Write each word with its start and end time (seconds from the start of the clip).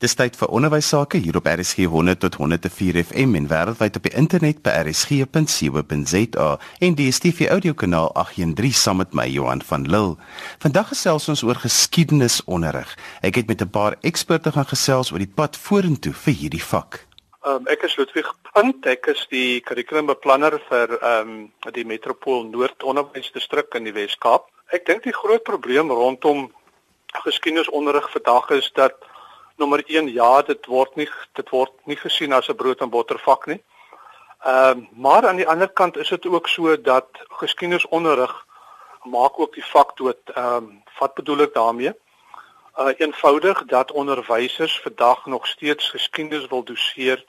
Dis 0.00 0.14
tyd 0.16 0.32
vir 0.40 0.48
onderwys 0.56 0.86
sake 0.94 1.18
hier 1.20 1.36
op 1.36 1.44
RSG 1.44 1.84
100 1.92 2.22
tot 2.22 2.38
104 2.40 2.96
FM 3.02 3.34
en 3.36 3.48
wêreldwyd 3.50 3.98
op 3.98 4.06
die 4.06 4.12
internet 4.16 4.62
by 4.64 4.72
rsg.co.za 4.86 6.46
en 6.86 6.94
die 6.96 7.08
DStv 7.10 7.50
audiokanaal 7.52 8.08
813 8.22 8.78
saam 8.80 9.02
met 9.02 9.12
my 9.12 9.26
Johan 9.28 9.60
van 9.60 9.84
Lille. 9.84 10.16
Vandag 10.64 10.88
gesels 10.94 11.28
ons 11.28 11.42
oor 11.44 11.60
geskiedenisonderrig. 11.60 12.94
Ek 13.20 13.42
het 13.42 13.52
met 13.52 13.60
'n 13.60 13.68
paar 13.68 13.98
eksperte 14.00 14.54
gaan 14.56 14.70
gesels 14.72 15.12
oor 15.12 15.20
die 15.20 15.34
pad 15.34 15.56
vorentoe 15.56 16.14
vir 16.16 16.34
hierdie 16.34 16.64
vak. 16.64 17.04
Um, 17.44 17.68
ek 17.68 17.82
is 17.82 17.96
Ludwig 17.96 18.32
Punt, 18.54 18.86
ek 18.86 19.06
is 19.06 19.26
die 19.28 19.60
kurrikulumbeplanner 19.60 20.62
vir 20.70 20.96
ehm 20.96 21.28
um, 21.28 21.52
die 21.72 21.84
Metropool 21.84 22.48
Noord 22.48 22.82
Onderwysdistrik 22.82 23.74
in 23.74 23.84
die 23.84 23.92
Wes-Kaap. 23.92 24.48
Ek 24.72 24.86
dink 24.86 25.02
die 25.02 25.12
groot 25.12 25.44
probleem 25.44 25.90
rondom 25.90 26.48
geskiedenisonderrig 27.12 28.10
vandag 28.10 28.50
is 28.50 28.70
dat 28.72 29.09
nommer 29.60 29.82
1 29.86 30.12
ja, 30.12 30.42
dit 30.42 30.66
word 30.66 30.96
nie 30.96 31.08
dit 31.38 31.50
word 31.54 31.72
nie 31.90 31.98
gesien 32.00 32.32
as 32.32 32.48
'n 32.48 32.56
brood 32.62 32.80
en 32.80 32.90
botter 32.90 33.18
vak 33.18 33.46
nie. 33.46 33.60
Ehm 34.44 34.78
uh, 34.78 34.86
maar 35.06 35.26
aan 35.28 35.36
die 35.36 35.48
ander 35.48 35.68
kant 35.68 35.96
is 35.96 36.08
dit 36.08 36.26
ook 36.26 36.48
so 36.48 36.76
dat 36.80 37.08
geskiedenisonderrig 37.40 38.34
maak 39.04 39.38
ook 39.40 39.54
die 39.54 39.64
vak 39.72 39.96
dood. 39.96 40.20
Ehm 40.34 40.54
um, 40.54 40.82
wat 40.98 41.14
bedoel 41.14 41.40
ek 41.46 41.54
daarmee? 41.54 41.92
Uh 42.78 42.92
eenvoudig 42.96 43.64
dat 43.64 43.92
onderwysers 43.92 44.80
vandag 44.80 45.26
nog 45.26 45.46
steeds 45.46 45.90
geskiedenis 45.90 46.46
wil 46.48 46.64
doseer 46.64 47.24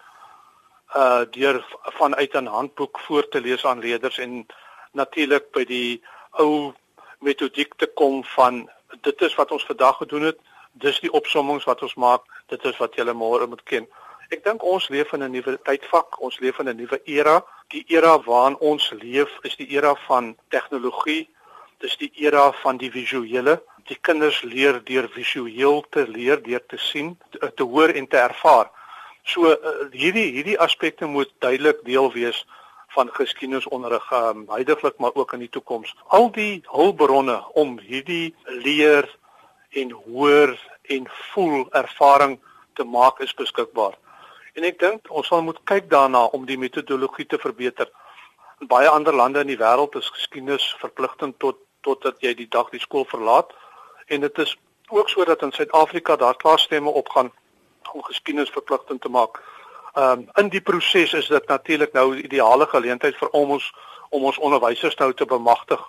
uh 0.96 1.22
deur 1.32 1.66
vanuit 1.84 2.34
'n 2.34 2.46
handboek 2.46 3.00
voor 3.00 3.28
te 3.28 3.42
lees 3.42 3.66
aan 3.66 3.80
leerders 3.80 4.18
en 4.18 4.46
natuurlik 4.92 5.52
by 5.52 5.66
die 5.66 6.04
ou 6.32 6.74
metodiek 7.20 7.74
te 7.76 7.88
kom 7.88 8.24
van 8.24 8.70
dit 9.02 9.22
is 9.22 9.36
wat 9.36 9.52
ons 9.52 9.66
vandag 9.66 9.98
gedoen 9.98 10.22
het 10.22 10.40
dis 10.74 11.00
die 11.00 11.12
opsommings 11.12 11.66
wat 11.66 11.82
ons 11.82 11.96
maak, 11.96 12.24
dit 12.48 12.66
is 12.66 12.78
wat 12.78 12.96
julle 12.96 13.14
môre 13.14 13.48
moet 13.48 13.64
ken. 13.64 13.88
Ek 14.32 14.44
dink 14.44 14.64
ons 14.64 14.88
leef 14.90 15.12
in 15.14 15.24
'n 15.24 15.32
nuwe 15.32 15.58
tydvak, 15.68 16.22
ons 16.22 16.40
leef 16.40 16.60
in 16.60 16.70
'n 16.70 16.78
nuwe 16.78 17.02
era. 17.06 17.44
Die 17.70 17.84
era 17.88 18.18
waarin 18.20 18.58
ons 18.60 18.92
leef 18.92 19.32
is 19.44 19.56
die 19.56 19.68
era 19.76 19.96
van 20.08 20.38
tegnologie. 20.50 21.30
Dis 21.80 21.98
die 21.98 22.12
era 22.16 22.52
van 22.52 22.78
die 22.78 22.92
visuele. 22.92 23.62
Die 23.88 23.98
kinders 24.02 24.42
leer 24.42 24.84
deur 24.84 25.10
visueel 25.10 25.86
te 25.90 26.08
leer, 26.08 26.42
deur 26.44 26.66
te 26.66 26.78
sien, 26.78 27.18
te, 27.32 27.52
te 27.56 27.64
hoor 27.64 27.90
en 27.90 28.08
te 28.08 28.18
ervaar. 28.18 28.72
So 29.24 29.52
uh, 29.52 29.58
hierdie 29.92 30.32
hierdie 30.32 30.60
aspekte 30.60 31.06
moet 31.06 31.32
duidelik 31.40 31.84
deel 31.84 32.12
wees 32.12 32.46
van 32.92 33.10
geskiedenisonderrig, 33.12 34.12
um, 34.12 34.46
huidigelik 34.48 34.98
maar 34.98 35.14
ook 35.14 35.34
in 35.34 35.40
die 35.40 35.50
toekoms. 35.50 35.96
Al 36.08 36.32
die 36.32 36.64
hulpbronne 36.72 37.38
om 37.54 37.80
hierdie 37.80 38.36
leer 38.46 39.08
en 39.72 39.92
hoor 39.92 40.60
en 40.82 41.08
voel 41.34 41.68
ervaring 41.72 42.40
te 42.74 42.84
maak 42.84 43.20
is 43.20 43.34
beskikbaar. 43.34 43.98
En 44.54 44.64
ek 44.68 44.80
dink 44.80 45.08
ons 45.10 45.28
sal 45.28 45.44
moet 45.44 45.60
kyk 45.64 45.90
daarna 45.90 46.26
om 46.36 46.46
die 46.46 46.60
metodologie 46.60 47.26
te 47.26 47.40
verbeter. 47.40 47.88
In 48.60 48.68
baie 48.68 48.90
ander 48.90 49.16
lande 49.16 49.40
in 49.40 49.52
die 49.52 49.60
wêreld 49.60 49.96
is 49.96 50.10
geskiedenis 50.12 50.76
verpligtend 50.80 51.40
tot 51.40 51.60
totdat 51.82 52.20
jy 52.22 52.34
die 52.38 52.50
dag 52.50 52.70
die 52.70 52.82
skool 52.82 53.08
verlaat 53.10 53.56
en 54.14 54.22
dit 54.22 54.42
is 54.44 54.52
ook 54.92 55.10
sodat 55.10 55.42
in 55.42 55.54
Suid-Afrika 55.56 56.16
daar 56.16 56.38
klaarstemme 56.38 56.90
opgaan 56.90 57.32
om 57.92 58.04
geskiedenis 58.04 58.52
verpligtend 58.54 59.02
te 59.02 59.10
maak. 59.10 59.40
Ehm 59.96 60.20
um, 60.20 60.28
in 60.44 60.50
die 60.50 60.62
proses 60.62 61.14
is 61.14 61.28
dit 61.28 61.48
natuurlik 61.48 61.94
nou 61.94 62.14
'n 62.14 62.24
ideale 62.24 62.68
geleentheid 62.68 63.18
vir 63.18 63.30
ons 63.30 63.74
om 64.10 64.24
ons 64.24 64.38
onderwysers 64.38 64.96
nou 64.96 65.14
te 65.14 65.26
bemagtig 65.26 65.82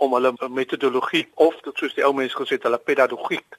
om 0.00 0.14
hulle 0.16 0.32
metodologie 0.48 1.26
of 1.34 1.56
dit 1.64 1.82
soos 1.82 1.94
die 1.94 2.04
ou 2.06 2.12
mense 2.16 2.36
gesê 2.36 2.56
het, 2.56 2.68
hulle 2.68 2.78
pedagogiek 2.90 3.58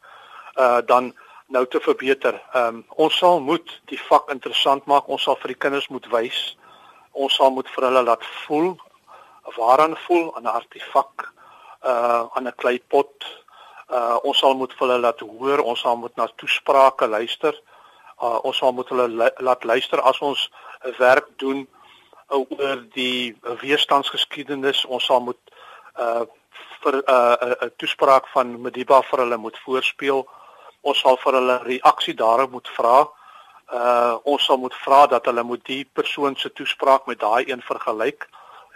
uh 0.59 0.81
dan 0.85 1.13
nou 1.51 1.65
te 1.67 1.79
verbeter. 1.79 2.41
Ehm 2.53 2.75
um, 2.75 2.85
ons 3.05 3.17
sal 3.17 3.41
moet 3.43 3.81
die 3.91 3.99
vak 4.09 4.31
interessant 4.31 4.85
maak. 4.85 5.07
Ons 5.07 5.27
sal 5.27 5.37
vir 5.41 5.53
die 5.53 5.61
kinders 5.65 5.89
moet 5.91 6.07
wys. 6.13 6.39
Ons 7.11 7.35
sal 7.35 7.51
moet 7.51 7.69
vir 7.75 7.87
hulle 7.89 8.03
laat 8.07 8.25
voel 8.45 8.73
waaraan 9.57 9.97
voel 10.07 10.35
aan 10.35 10.47
'n 10.47 10.57
artefak 10.61 11.31
uh 11.83 12.23
aan 12.35 12.47
'n 12.47 12.55
kleipot. 12.55 13.25
Uh 13.89 14.17
ons 14.23 14.39
sal 14.39 14.55
moet 14.55 14.73
vir 14.73 14.87
hulle 14.87 14.99
laat 14.99 15.19
hoor, 15.19 15.59
ons 15.59 15.79
sal 15.79 15.97
moet 15.97 16.15
na 16.15 16.27
toesprake 16.35 17.07
luister. 17.07 17.53
Uh 18.21 18.39
ons 18.43 18.57
sal 18.57 18.71
moet 18.71 18.89
hulle 18.89 19.31
laat 19.37 19.63
luister 19.63 20.01
as 20.01 20.19
ons 20.19 20.49
'n 20.85 20.95
werk 20.97 21.27
doen 21.37 21.67
oor 22.27 22.85
die 22.93 23.37
weerstandsgeskiedenis. 23.41 24.85
Ons 24.85 25.05
sal 25.05 25.19
moet 25.19 25.41
uh 25.99 26.25
vir 26.81 26.95
'n 26.95 27.03
uh, 27.07 27.35
'n 27.41 27.55
uh, 27.65 27.69
toespraak 27.77 28.27
van 28.27 28.61
Madiba 28.61 29.01
vir 29.01 29.19
hulle 29.19 29.37
moet 29.37 29.57
voorspeel. 29.65 30.27
Ons 30.81 30.99
sal 30.99 31.17
vir 31.17 31.33
hulle 31.33 31.57
reaksie 31.63 32.13
daarop 32.13 32.51
moet 32.51 32.69
vra. 32.77 33.09
Uh 33.73 34.15
ons 34.23 34.45
sal 34.45 34.57
moet 34.57 34.75
vra 34.75 35.07
dat 35.07 35.25
hulle 35.25 35.43
moet 35.43 35.65
die 35.65 35.85
persoon 35.93 36.35
se 36.35 36.53
toespraak 36.53 37.05
met 37.05 37.19
daai 37.19 37.51
een 37.51 37.61
vergelyk. 37.61 38.29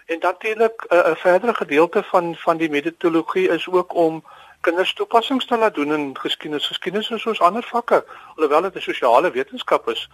En 0.05 0.19
natuurlik 0.19 0.85
uh, 0.89 1.09
'n 1.11 1.15
verdere 1.15 1.53
gedeelte 1.53 2.03
van 2.03 2.35
van 2.35 2.57
die 2.57 2.69
metodologie 2.69 3.49
is 3.49 3.67
ook 3.67 3.93
om 3.93 4.23
kinders 4.61 4.93
toepassings 4.93 5.45
te 5.45 5.57
laat 5.57 5.75
doen 5.75 5.93
in 5.93 6.17
geskiedenis. 6.17 6.67
Geskiedenis 6.67 7.09
is 7.09 7.21
soos 7.21 7.41
ander 7.41 7.63
vakke, 7.63 8.05
alhoewel 8.35 8.61
dit 8.61 8.75
'n 8.75 8.81
sosiale 8.81 9.31
wetenskap 9.31 9.89
is. 9.89 10.09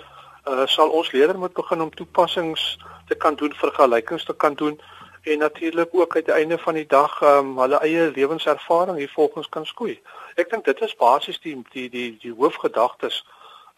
Uh 0.48 0.66
sal 0.66 0.90
ons 0.90 1.12
leerders 1.12 1.40
moet 1.40 1.54
begin 1.54 1.82
om 1.82 1.96
toepassings 1.96 2.80
te 3.08 3.16
kan 3.16 3.36
doen, 3.36 3.54
vergelykings 3.54 4.26
te 4.26 4.34
kan 4.34 4.54
doen 4.54 4.82
en 5.24 5.38
natuurlik 5.38 5.90
ook 5.92 6.16
uit 6.16 6.26
die 6.26 6.34
einde 6.34 6.58
van 6.58 6.74
die 6.74 6.88
dag 6.88 7.22
um, 7.22 7.58
hulle 7.58 7.80
eie 7.86 8.12
lewenservaring 8.16 8.98
hier 8.98 9.12
volgens 9.14 9.50
kan 9.50 9.66
skoei. 9.66 10.00
Ek 10.36 10.50
dink 10.50 10.66
dit 10.66 10.82
is 10.82 10.96
basies 10.98 11.40
die 11.44 11.56
die 11.74 11.90
die 11.90 12.10
die 12.22 12.34
hoofgedagtes 12.34 13.22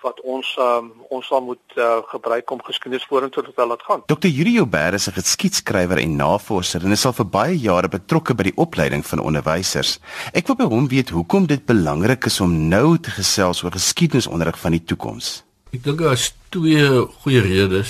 wat 0.03 0.19
ons 0.27 0.55
um, 0.59 0.89
ons 1.15 1.27
sal 1.27 1.43
moet 1.43 1.77
uh, 1.79 2.01
gebruik 2.11 2.51
om 2.51 2.63
geskiedenis 2.63 3.05
vorentoe 3.07 3.43
te 3.43 3.67
laat 3.67 3.83
gaan. 3.87 4.03
Dr. 4.11 4.27
Yuri 4.27 4.55
Joubert 4.57 4.99
is 4.99 5.07
'n 5.07 5.19
geskiedskrywer 5.19 5.97
en 5.97 6.15
navorser 6.15 6.83
en 6.83 6.91
is 6.91 7.05
al 7.05 7.15
vir 7.19 7.25
baie 7.25 7.57
jare 7.59 7.87
betrokke 7.87 8.35
by 8.35 8.43
die 8.43 8.57
opleiding 8.57 9.05
van 9.05 9.19
onderwysers. 9.19 9.99
Ek 10.33 10.47
wil 10.47 10.55
by 10.55 10.67
hom 10.75 10.87
weet 10.87 11.09
hoekom 11.09 11.47
dit 11.47 11.65
belangrik 11.65 12.25
is 12.25 12.39
om 12.39 12.67
nou 12.69 12.97
te 12.97 13.11
gesels 13.11 13.63
oor 13.63 13.71
geskiedenisonderrig 13.71 14.59
van 14.59 14.71
die 14.71 14.83
toekoms. 14.83 15.43
Ek 15.73 15.83
dink 15.83 15.99
daar 15.99 16.13
is 16.13 16.33
twee 16.49 16.85
goeie 17.23 17.41
redes 17.41 17.89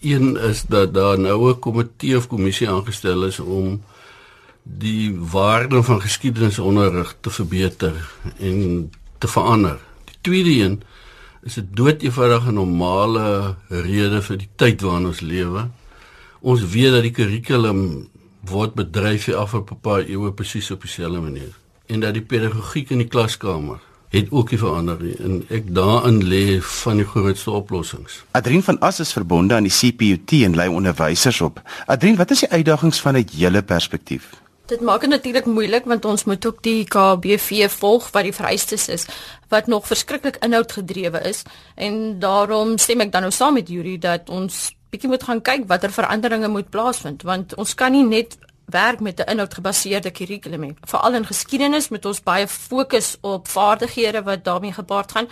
Een 0.00 0.36
is 0.36 0.62
dat 0.68 0.94
daar 0.94 1.18
nou 1.18 1.50
'n 1.50 1.58
komitee 1.58 2.16
of 2.16 2.26
kommissie 2.26 2.68
aangestel 2.68 3.24
is 3.24 3.40
om 3.40 3.82
die 4.62 5.18
waarde 5.18 5.82
van 5.82 6.00
geskiedenisonderrig 6.00 7.16
te 7.20 7.30
verbeter 7.30 8.12
en 8.38 8.90
te 9.18 9.28
verander. 9.28 9.78
Die 10.04 10.18
tweede 10.20 10.62
een 10.64 10.82
is 11.42 11.56
'n 11.56 11.68
doeteenvoudige 11.72 12.52
normale 12.52 13.56
rede 13.68 14.22
vir 14.22 14.36
die 14.36 14.48
tyd 14.56 14.80
waarin 14.80 15.06
ons 15.06 15.20
lewe. 15.20 15.68
Ons 16.40 16.60
weet 16.64 16.92
dat 16.92 17.02
die 17.02 17.10
kurrikulum 17.10 18.08
word 18.40 18.74
bedryf 18.74 19.24
hier 19.24 19.36
af 19.36 19.54
op 19.54 19.70
'n 19.70 19.80
paar 19.80 20.04
eeue 20.08 20.32
presies 20.32 20.70
op 20.70 20.80
dieselfde 20.80 21.20
manier 21.20 21.52
en 21.86 22.00
dat 22.00 22.14
die 22.14 22.22
pedagogiek 22.22 22.90
in 22.90 22.98
die 22.98 23.08
klaskamer 23.08 23.80
het 24.10 24.30
ook 24.30 24.50
nie 24.50 24.58
verander 24.58 24.98
nie 25.02 25.14
en 25.22 25.38
ek 25.54 25.70
daarin 25.74 26.18
lê 26.26 26.58
van 26.82 26.98
die 26.98 27.06
grootste 27.06 27.50
oplossings. 27.54 28.20
Adrien 28.34 28.62
van 28.66 28.78
As 28.82 28.98
is 29.00 29.12
verbonde 29.14 29.54
aan 29.54 29.68
die 29.68 29.74
CPUT 29.74 30.34
en 30.42 30.58
lei 30.58 30.68
onderwysers 30.68 31.40
op. 31.46 31.62
Adrien, 31.86 32.18
wat 32.18 32.30
is 32.34 32.42
die 32.42 32.50
uitdagings 32.50 33.00
vanuit 33.00 33.30
julle 33.38 33.62
perspektief? 33.62 34.32
Dit 34.70 34.82
maak 34.86 35.00
dit 35.06 35.10
natuurlik 35.10 35.46
moeilik 35.46 35.86
want 35.86 36.04
ons 36.04 36.24
moet 36.24 36.46
ook 36.46 36.58
die 36.62 36.84
KBV 36.86 37.70
volg 37.78 38.10
wat 38.10 38.26
die 38.26 38.34
vereistes 38.34 38.88
is 38.88 39.06
wat 39.50 39.66
nog 39.66 39.86
verskriklik 39.86 40.38
inhoudgedrewe 40.46 41.22
is 41.30 41.42
en 41.74 42.18
daarom 42.18 42.78
stem 42.78 43.06
ek 43.06 43.14
dan 43.14 43.26
nou 43.26 43.32
saam 43.34 43.58
met 43.58 43.70
Yuri 43.70 43.98
dat 43.98 44.30
ons 44.30 44.70
bietjie 44.90 45.10
moet 45.10 45.26
gaan 45.26 45.42
kyk 45.42 45.66
watter 45.70 45.90
veranderinge 45.94 46.50
moet 46.50 46.70
plaasvind 46.70 47.22
want 47.26 47.54
ons 47.54 47.74
kan 47.74 47.94
nie 47.94 48.06
net 48.06 48.38
werk 48.70 49.00
met 49.00 49.18
'n 49.18 49.30
inhoudgebaseerde 49.30 50.10
kurrikulum. 50.10 50.76
Veral 50.80 51.14
in 51.14 51.26
geskiedenis 51.26 51.88
moet 51.88 52.04
ons 52.04 52.22
baie 52.22 52.48
fokus 52.48 53.16
op 53.20 53.48
vaardighede 53.48 54.22
wat 54.22 54.44
daarmee 54.44 54.72
gepaard 54.72 55.12
gaan 55.12 55.28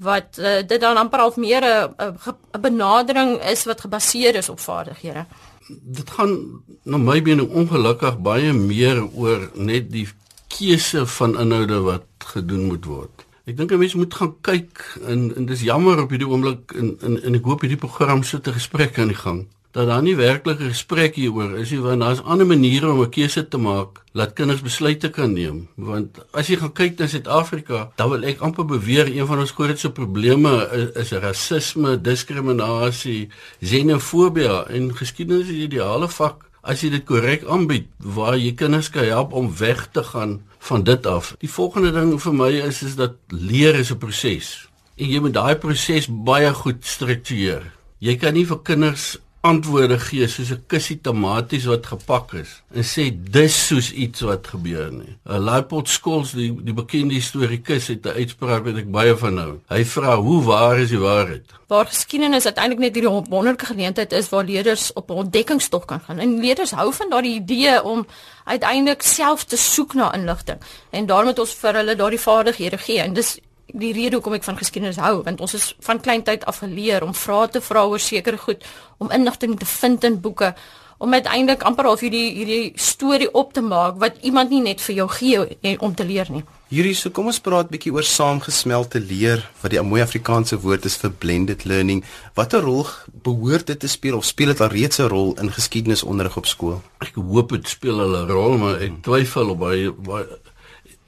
wat 0.00 0.38
uh, 0.38 0.62
dit 0.66 0.80
dan 0.80 0.96
amper 0.96 1.18
half 1.18 1.36
meer 1.36 1.62
'n 1.62 2.60
benadering 2.60 3.42
is 3.42 3.64
wat 3.64 3.80
gebaseer 3.80 4.34
is 4.34 4.48
op 4.48 4.60
vaardighede. 4.60 5.26
Dit 5.68 6.10
gaan 6.10 6.62
na 6.82 6.96
my 6.96 7.20
mening 7.20 7.50
ongelukkig 7.50 8.18
baie 8.18 8.52
meer 8.52 9.04
oor 9.12 9.50
net 9.54 9.90
die 9.90 10.08
keuse 10.48 11.06
van 11.06 11.38
inhoude 11.38 11.80
wat 11.80 12.06
gedoen 12.18 12.64
moet 12.64 12.84
word. 12.84 13.26
Ek 13.44 13.56
dink 13.56 13.72
'n 13.72 13.78
mens 13.78 13.94
moet 13.94 14.14
gaan 14.14 14.34
kyk 14.40 14.98
en 15.06 15.36
en 15.36 15.46
dis 15.46 15.60
jammer 15.60 16.02
op 16.02 16.10
hierdie 16.10 16.28
oomblik 16.28 16.72
in 16.72 16.98
in 17.00 17.22
en 17.22 17.34
ek 17.34 17.44
hoop 17.44 17.60
hierdie 17.60 17.84
program 17.86 18.22
sit 18.22 18.46
'n 18.46 18.52
gesprek 18.52 18.98
aan 18.98 19.12
die 19.12 19.22
gang 19.26 19.46
dat 19.72 19.86
daar 19.86 20.02
nie 20.02 20.16
werklik 20.16 20.60
'n 20.60 20.72
gesprek 20.74 21.14
hieroor 21.14 21.58
is 21.58 21.70
nie 21.70 21.80
want 21.80 22.00
daar's 22.00 22.22
ander 22.22 22.46
maniere 22.46 22.90
om 22.90 23.02
'n 23.02 23.10
keuse 23.10 23.48
te 23.48 23.58
maak 23.58 24.02
laat 24.12 24.32
kinders 24.32 24.62
besluite 24.62 25.10
kan 25.10 25.32
neem 25.32 25.68
want 25.76 26.18
as 26.32 26.48
jy 26.48 26.56
gaan 26.56 26.72
kyk 26.72 26.98
na 26.98 27.06
Suid-Afrika 27.06 27.92
dan 27.96 28.10
wil 28.10 28.24
ek 28.24 28.40
amper 28.40 28.64
beweer 28.64 29.06
een 29.06 29.26
van 29.26 29.38
ons 29.38 29.50
grootste 29.50 29.90
probleme 29.90 30.68
is, 30.72 30.90
is 31.02 31.18
rasisme, 31.18 32.00
diskriminasie, 32.00 33.28
xenofobie 33.60 34.66
en 34.68 34.96
geskiedenis 34.96 35.48
is 35.48 35.54
die 35.54 35.68
ideale 35.68 36.08
vak 36.08 36.50
as 36.62 36.82
jy 36.82 36.90
dit 36.90 37.04
korrek 37.08 37.44
aanbied 37.48 37.88
waar 37.98 38.36
jy 38.36 38.52
kinders 38.52 38.90
kan 38.90 39.04
help 39.04 39.32
om 39.32 39.48
weg 39.58 39.88
te 39.92 40.02
gaan 40.04 40.40
van 40.60 40.82
dit 40.84 41.06
af. 41.06 41.34
Die 41.40 41.48
volgende 41.48 41.92
ding 41.92 42.12
vir 42.20 42.34
my 42.36 42.50
is 42.68 42.82
is 42.82 42.96
dat 42.96 43.16
leer 43.28 43.74
is 43.74 43.90
'n 43.90 43.98
proses 43.98 44.68
en 44.96 45.08
jy 45.08 45.20
moet 45.20 45.34
daai 45.34 45.56
proses 45.56 46.08
baie 46.08 46.52
goed 46.54 46.84
struktureer. 46.84 47.72
Jy 47.98 48.16
kan 48.16 48.34
nie 48.34 48.46
vir 48.46 48.60
kinders 48.62 49.18
antwoorde 49.40 49.98
gee 49.98 50.26
soos 50.28 50.50
'n 50.52 50.64
kussie 50.66 51.00
tomaties 51.00 51.64
wat 51.64 51.86
gepak 51.86 52.32
is 52.34 52.62
en 52.74 52.84
sê 52.84 53.04
dis 53.36 53.66
soos 53.66 53.92
iets 53.92 54.20
wat 54.20 54.46
gebeur 54.46 54.92
nie. 54.92 55.16
'n 55.24 55.40
Laipot 55.48 55.88
Skols 55.88 56.32
die 56.32 56.52
die 56.64 56.74
bekende 56.74 57.14
historiese 57.14 57.92
het 57.92 58.06
'n 58.06 58.18
uitspraak 58.20 58.64
wat 58.64 58.76
ek 58.76 58.90
baie 58.90 59.16
van 59.16 59.38
hou. 59.38 59.60
Hy 59.68 59.84
vra 59.84 60.16
hoe 60.16 60.42
waar 60.42 60.78
is 60.78 60.88
die 60.88 60.98
waarheid? 60.98 61.44
Waar 61.68 61.86
geskiedenis 61.86 62.44
uiteindelik 62.44 62.80
net 62.80 62.94
hierdie 62.94 63.30
wonderlike 63.30 63.66
geleentheid 63.66 64.12
is 64.12 64.28
waar 64.28 64.44
leerders 64.44 64.92
op 64.92 65.10
'n 65.10 65.12
ontdekkingstog 65.12 65.84
kan 65.84 66.00
gaan. 66.00 66.18
En 66.18 66.40
leerders 66.40 66.70
hou 66.70 66.92
van 66.92 67.10
daardie 67.10 67.34
idee 67.34 67.82
om 67.82 68.06
uiteindelik 68.44 69.02
self 69.02 69.44
te 69.44 69.56
soek 69.56 69.94
na 69.94 70.14
inligting 70.14 70.58
en 70.90 71.06
daarom 71.06 71.26
moet 71.26 71.38
ons 71.38 71.54
vir 71.54 71.74
hulle 71.74 71.96
daardie 71.96 72.20
vaardighede 72.20 72.78
gee. 72.78 72.98
En 73.00 73.12
dis 73.12 73.38
die 73.74 73.92
rede 73.92 74.16
hoekom 74.16 74.34
ek 74.34 74.44
van 74.44 74.58
geskiedenis 74.58 75.00
hou 75.02 75.22
want 75.22 75.40
ons 75.40 75.54
is 75.54 75.74
van 75.86 76.00
kleintyd 76.00 76.44
af 76.44 76.62
geleer 76.64 77.04
om 77.06 77.14
vrae 77.14 77.48
te 77.48 77.60
vra 77.60 77.86
oor 77.86 78.00
sekere 78.00 78.36
goed 78.36 78.64
om 78.98 79.10
inligting 79.10 79.58
te 79.58 79.66
vind 79.66 80.04
in 80.04 80.20
boeke 80.20 80.54
om 81.00 81.14
uiteindelik 81.16 81.62
amper 81.64 81.86
half 81.88 82.02
hierdie 82.04 82.28
hierdie 82.36 82.72
storie 82.76 83.28
op 83.32 83.54
te 83.56 83.62
maak 83.64 83.96
wat 84.02 84.18
iemand 84.30 84.52
nie 84.52 84.60
net 84.64 84.82
vir 84.84 84.98
jou 84.98 85.06
gee 85.16 85.76
om 85.80 85.94
te 85.96 86.04
leer 86.04 86.28
nie. 86.28 86.42
Hierdie 86.70 86.94
so 86.94 87.10
kom 87.10 87.30
ons 87.32 87.40
praat 87.42 87.70
bietjie 87.72 87.92
oor 87.94 88.06
saamgesmelte 88.06 89.00
leer 89.00 89.40
wat 89.62 89.72
die 89.72 89.80
mooi 89.82 90.02
Afrikaanse 90.04 90.60
woord 90.60 90.84
is 90.86 90.98
vir 91.00 91.14
blended 91.24 91.64
learning. 91.64 92.04
Watter 92.36 92.62
rol 92.62 92.84
behoort 93.24 93.72
dit 93.72 93.80
te 93.80 93.88
speel 93.88 94.18
of 94.20 94.28
speel 94.28 94.52
dit 94.52 94.60
al 94.60 94.70
reeds 94.74 95.00
'n 95.00 95.08
rol 95.08 95.34
in 95.40 95.50
geskiedenisonderrig 95.50 96.36
op 96.36 96.46
skool? 96.46 96.82
Ek 97.00 97.16
hoop 97.16 97.56
dit 97.56 97.68
speel 97.68 98.04
'n 98.04 98.28
rol 98.28 98.58
maar 98.58 98.76
ek 98.82 99.02
twyfel 99.02 99.50
op 99.50 99.58
baie 99.58 99.90
baie 99.90 100.26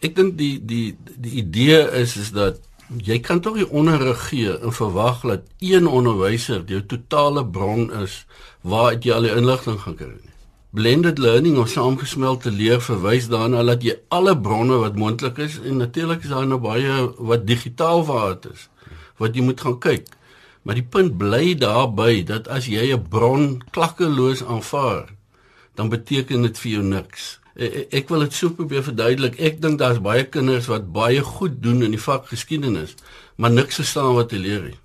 ek 0.03 0.17
dink 0.19 0.37
die 0.39 0.59
die 0.59 0.97
die 0.99 1.37
idee 1.45 1.79
is 2.03 2.17
is 2.19 2.33
dat 2.35 2.61
jy 3.07 3.21
kan 3.25 3.41
tog 3.41 3.57
nie 3.57 3.69
onderrig 3.71 4.29
gee 4.29 4.53
en 4.53 4.75
verwag 4.75 5.23
dat 5.29 5.47
een 5.63 5.87
onderwyser 5.87 6.65
jou 6.69 6.83
totale 6.87 7.45
bron 7.47 7.89
is 8.03 8.25
waar 8.61 8.99
jy 8.99 9.15
al 9.15 9.29
die 9.29 9.37
inligting 9.37 9.79
gaan 9.81 9.97
kry 9.97 10.11
nie. 10.13 10.33
Blended 10.73 11.19
learning 11.21 11.59
of 11.61 11.69
saamgesmelte 11.69 12.51
leer 12.51 12.81
verwys 12.81 13.29
daarna 13.29 13.63
dat 13.69 13.85
jy 13.85 13.95
alle 14.09 14.35
bronne 14.39 14.81
wat 14.83 14.97
moontlik 14.97 15.39
is 15.45 15.59
en 15.61 15.79
natuurlik 15.85 16.25
is 16.25 16.33
daar 16.33 16.49
nou 16.49 16.59
baie 16.61 16.99
wat 17.19 17.47
digitaal 17.47 18.05
waard 18.09 18.51
is 18.53 18.69
wat 19.21 19.37
jy 19.37 19.45
moet 19.47 19.61
gaan 19.61 19.79
kyk. 19.79 20.09
Maar 20.63 20.79
die 20.79 20.89
punt 20.95 21.19
bly 21.19 21.55
daarby 21.59 22.25
dat 22.27 22.49
as 22.49 22.67
jy 22.67 22.91
'n 22.95 23.09
bron 23.09 23.63
klakkeloos 23.71 24.43
aanvaar, 24.43 25.15
dan 25.75 25.89
beteken 25.89 26.43
dit 26.43 26.59
vir 26.59 26.71
jou 26.73 26.83
niks. 26.83 27.42
Eh, 27.55 27.85
ek 27.93 28.09
wil 28.09 28.25
dit 28.25 28.33
so 28.33 28.55
probeer 28.57 28.85
verduidelik. 28.87 29.37
Ek 29.41 29.61
dink 29.61 29.79
daar's 29.81 30.01
baie 30.01 30.25
kinders 30.25 30.71
wat 30.73 30.89
baie 30.93 31.21
goed 31.21 31.59
doen 31.65 31.83
in 31.85 31.93
die 31.93 32.01
vak 32.01 32.31
geskiedenis, 32.31 32.95
maar 33.37 33.53
niks 33.53 33.81
verstaan 33.83 34.15
wat 34.17 34.33
hulle 34.33 34.47
leer 34.47 34.63
nie. 34.71 34.79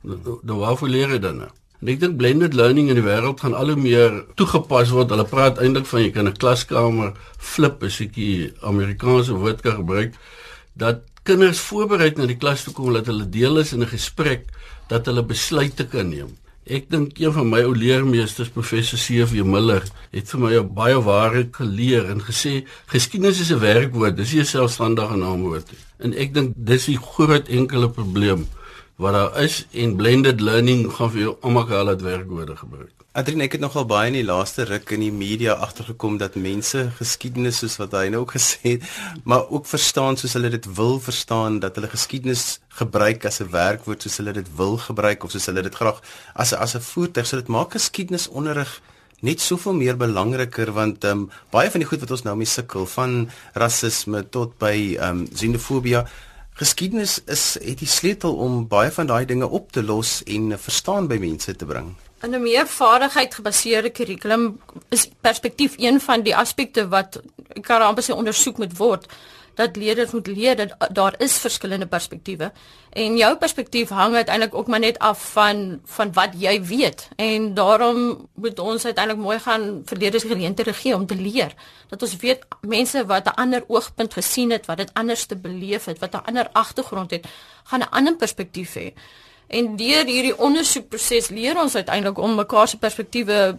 Dan 0.43 0.59
waarvoor 0.59 0.91
leer 0.91 1.07
hulle 1.07 1.23
dan 1.23 1.41
nou? 1.45 1.51
En 1.77 1.91
ek 1.93 1.99
dink 2.01 2.17
blended 2.17 2.57
learning 2.57 2.89
in 2.89 2.97
die 2.97 3.05
wêreld 3.05 3.39
gaan 3.39 3.53
al 3.53 3.71
hoe 3.71 3.79
meer 3.79 4.23
toegepas 4.35 4.91
word. 4.95 5.13
Hulle 5.13 5.27
praat 5.29 5.61
eintlik 5.61 5.85
van 5.85 6.01
jy 6.01 6.11
kan 6.11 6.27
'n 6.27 6.39
klaskamer 6.41 7.13
flip, 7.37 7.83
as 7.83 8.01
ek 8.01 8.13
die 8.13 8.51
Amerikaanse 8.61 9.37
woord 9.37 9.61
kan 9.61 9.77
gebruik, 9.85 10.17
dat 10.73 11.05
kinders 11.23 11.59
voorberei 11.59 12.11
na 12.17 12.25
die 12.25 12.39
klas 12.39 12.63
toe 12.63 12.73
kom 12.73 12.93
dat 12.93 13.05
hulle 13.05 13.29
deel 13.29 13.59
is 13.59 13.73
in 13.73 13.83
'n 13.83 13.93
gesprek 13.93 14.47
dat 14.89 15.05
hulle 15.05 15.23
besluite 15.23 15.87
kan 15.87 16.09
neem. 16.09 16.35
Ek 16.67 16.89
dink 16.91 17.15
een 17.15 17.31
van 17.31 17.47
my 17.47 17.61
ou 17.63 17.71
leermeesters 17.71 18.49
professor 18.51 18.99
C.V. 18.99 19.43
Miller 19.47 19.85
het 20.11 20.27
vir 20.33 20.41
my 20.41 20.57
baie 20.75 20.97
ware 21.05 21.45
geleer 21.55 22.09
en 22.11 22.19
gesê 22.19 22.65
geskiedenis 22.91 23.39
is 23.39 23.51
'n 23.55 23.59
werkwoord, 23.63 24.17
dis 24.17 24.33
nie 24.33 24.41
'n 24.41 24.45
selfstandige 24.45 25.15
naamwoord 25.15 25.71
nie. 25.71 25.79
En 26.03 26.13
ek 26.13 26.33
dink 26.33 26.53
dis 26.55 26.85
die 26.85 26.97
groot 26.97 27.47
enkele 27.47 27.89
probleem 27.89 28.47
wat 28.97 29.13
daar 29.13 29.43
is 29.43 29.65
en 29.71 29.95
blended 29.95 30.41
learning 30.41 30.91
gaan 30.91 31.11
vir 31.11 31.21
jou 31.21 31.37
almekaar 31.41 31.83
laat 31.83 32.01
werkwoorde 32.01 32.55
gebruik. 32.55 33.06
Adrien, 33.17 33.41
ek 33.41 33.55
het 33.55 33.63
nogal 33.63 33.87
baie 33.89 34.11
in 34.11 34.15
die 34.19 34.25
laaste 34.27 34.67
ruk 34.69 34.91
in 34.93 35.01
die 35.01 35.09
media 35.09 35.55
agtergekom 35.65 36.19
dat 36.21 36.35
mense 36.37 36.83
geskiedenis 36.99 37.63
soos 37.63 37.79
wat 37.81 37.95
hy 37.97 38.11
nou 38.13 38.19
ook 38.27 38.35
gesê 38.35 38.75
het, 38.75 38.83
maar 39.25 39.47
ook 39.49 39.65
verstaan 39.65 40.19
soos 40.21 40.35
hulle 40.37 40.51
dit 40.53 40.67
wil 40.77 40.99
verstaan 41.01 41.57
dat 41.63 41.79
hulle 41.79 41.89
geskiedenis 41.89 42.59
gebruik 42.77 43.25
as 43.25 43.41
'n 43.41 43.49
werkwoord 43.49 44.05
soos 44.05 44.19
hulle 44.21 44.35
dit 44.37 44.51
wil 44.59 44.77
gebruik 44.77 45.23
of 45.23 45.33
soos 45.33 45.49
hulle 45.49 45.65
dit 45.65 45.79
graag 45.81 45.97
as 46.35 46.53
as 46.53 46.75
'n 46.75 46.85
voertuig, 46.91 47.25
so 47.25 47.41
dit 47.41 47.47
maak 47.47 47.73
geskiedenisonderrig 47.73 48.81
net 49.21 49.41
soveel 49.41 49.73
meer 49.73 49.97
belangriker 49.97 50.71
want 50.71 51.03
ehm 51.03 51.17
um, 51.17 51.29
baie 51.49 51.71
van 51.71 51.81
die 51.81 51.89
goed 51.89 52.05
wat 52.05 52.11
ons 52.11 52.23
nou 52.23 52.35
mee 52.37 52.45
sukkel 52.45 52.85
van 52.85 53.29
rasisme 53.53 54.29
tot 54.29 54.59
by 54.59 54.93
ehm 54.93 55.25
um, 55.25 55.27
xenofobie 55.33 56.05
Geskiedenis 56.57 57.21
is 57.25 57.57
het 57.61 57.79
die 57.79 57.87
sleutel 57.87 58.35
om 58.35 58.67
baie 58.67 58.91
van 58.91 59.07
daai 59.07 59.25
dinge 59.25 59.47
op 59.49 59.71
te 59.71 59.83
los 59.83 60.23
en 60.25 60.59
verstaan 60.59 61.07
by 61.07 61.17
mense 61.17 61.55
te 61.55 61.65
bring. 61.65 61.95
In 62.21 62.33
'n 62.33 62.41
meer 62.41 62.67
vaardigheid 62.67 63.35
gebaseerde 63.35 63.89
kurrikulum 63.89 64.59
is 64.89 65.09
perspektief 65.21 65.73
een 65.77 66.01
van 66.01 66.21
die 66.21 66.35
aspekte 66.35 66.87
wat 66.87 67.21
kan 67.61 67.81
amper 67.81 68.03
se 68.03 68.15
ondersoek 68.15 68.57
moet 68.57 68.77
word. 68.77 69.05
Dat 69.53 69.75
leerders 69.75 70.11
moet 70.11 70.27
leer 70.27 70.55
dat 70.55 70.75
daar 70.91 71.15
is 71.17 71.37
verskillende 71.37 71.85
perspektiewe. 71.85 72.51
En 72.89 73.17
jou 73.17 73.35
perspektief 73.35 73.89
hang 73.89 74.15
uiteindelik 74.15 74.55
ook 74.55 74.67
maar 74.67 74.79
net 74.79 74.99
af 74.99 75.31
van 75.31 75.79
van 75.85 76.13
wat 76.13 76.29
jy 76.37 76.63
weet. 76.63 77.07
En 77.15 77.53
daarom 77.53 78.27
moet 78.33 78.59
ons 78.59 78.85
uiteindelik 78.85 79.23
mooi 79.23 79.39
gaan 79.39 79.81
vir 79.85 79.97
leerders 79.97 80.23
geleenthede 80.23 80.73
gee 80.73 80.95
om 80.95 81.05
te 81.05 81.15
leer. 81.15 81.53
Dat 81.89 82.01
ons 82.01 82.15
weet 82.15 82.45
mense 82.61 83.05
wat 83.05 83.25
'n 83.25 83.35
ander 83.35 83.63
oogpunt 83.67 84.13
gesien 84.13 84.49
het 84.51 84.65
wat 84.65 84.77
dit 84.77 84.93
anders 84.93 85.25
te 85.25 85.35
beleef 85.35 85.85
het 85.85 85.99
wat 85.99 86.13
'n 86.13 86.25
ander 86.25 86.49
agtergrond 86.51 87.11
het 87.11 87.27
gaan 87.63 87.79
'n 87.79 87.89
ander 87.89 88.15
perspektief 88.15 88.73
hê 88.73 88.93
En 89.47 89.75
deur 89.79 90.05
hierdie 90.05 90.35
ondersoekproses 90.38 91.29
leer 91.29 91.59
ons 91.59 91.75
uiteindelik 91.75 92.17
om 92.19 92.35
mekaar 92.35 92.67
se 92.67 92.77
perspektiewe 92.77 93.57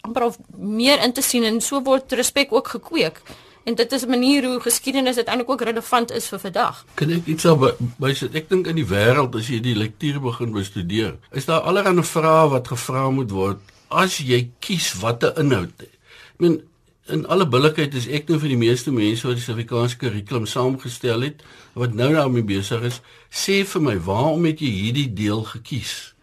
amper 0.00 0.26
of 0.26 0.38
meer 0.56 1.00
in 1.04 1.12
te 1.12 1.22
sien 1.22 1.44
en 1.48 1.60
so 1.64 1.80
word 1.82 2.12
respek 2.12 2.52
ook 2.52 2.68
gekweek. 2.68 3.22
En 3.64 3.74
dit 3.74 3.92
is 3.92 4.04
'n 4.04 4.08
manier 4.08 4.44
hoe 4.44 4.60
geskiedenis 4.60 5.16
uiteindelik 5.16 5.50
ook 5.50 5.62
relevant 5.62 6.10
is 6.10 6.28
vir 6.28 6.38
vandag. 6.38 6.84
Kan 6.94 7.10
ek 7.10 7.26
iets 7.26 7.44
op 7.44 7.76
sit? 8.12 8.34
Ek 8.34 8.48
dink 8.48 8.66
in 8.66 8.76
die 8.76 8.86
wêreld 8.86 9.34
as 9.34 9.48
jy 9.48 9.60
die 9.60 9.76
lektuur 9.76 10.20
begin 10.20 10.52
bestudeer, 10.52 11.16
is 11.32 11.44
daar 11.44 11.60
allerlei 11.60 12.02
vrae 12.02 12.48
wat 12.48 12.68
gevra 12.68 13.10
moet 13.10 13.30
word 13.30 13.58
as 13.88 14.18
jy 14.18 14.50
kies 14.58 14.94
watter 15.00 15.38
inhoud. 15.38 15.82
Ek 15.82 16.38
meen 16.38 16.69
in 17.12 17.26
alle 17.26 17.46
billikheid 17.46 17.94
is 17.94 18.06
ek 18.08 18.28
nou 18.28 18.38
vir 18.38 18.54
die 18.54 18.60
meeste 18.60 18.92
mense 18.94 19.26
wat 19.26 19.36
die 19.38 19.44
Suid-Afrikaanse 19.44 19.98
kurrikulum 20.00 20.46
saamgestel 20.46 21.26
het 21.26 21.42
wat 21.78 21.94
nou 21.94 22.12
daarmee 22.14 22.46
besig 22.46 22.82
is, 22.82 23.00
sê 23.30 23.64
vir 23.66 23.82
my, 23.82 23.96
waarom 24.06 24.44
het 24.44 24.60
jy 24.60 24.70
hierdie 24.70 25.08
deel 25.14 25.44
gekies? 25.44 26.14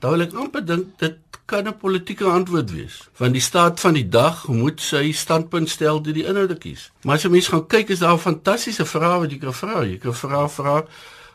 Daar 0.00 0.16
wil 0.16 0.26
ek 0.26 0.34
amper 0.36 0.64
dink 0.66 0.98
dit 1.00 1.18
kan 1.46 1.68
'n 1.68 1.78
politieke 1.78 2.24
antwoord 2.24 2.72
wees, 2.74 2.96
want 3.16 3.32
die 3.32 3.42
staat 3.42 3.80
van 3.80 3.94
die 3.94 4.08
dag 4.08 4.48
moet 4.48 4.80
sy 4.80 5.12
standpunt 5.12 5.70
stel 5.70 6.02
deur 6.02 6.14
die 6.14 6.26
inhoude 6.26 6.56
kies. 6.58 6.90
Maar 7.02 7.14
as 7.14 7.22
jy 7.22 7.30
mens 7.30 7.48
gaan 7.48 7.66
kyk, 7.66 7.90
is 7.90 7.98
daar 7.98 8.14
'n 8.14 8.18
fantastiese 8.18 8.84
vraag 8.84 9.18
wat 9.18 9.30
jy 9.30 9.38
kan 9.38 9.54
vra. 9.54 9.84
Jy 9.84 9.98
kan 9.98 10.14
vra 10.14 10.48
vra 10.48 10.84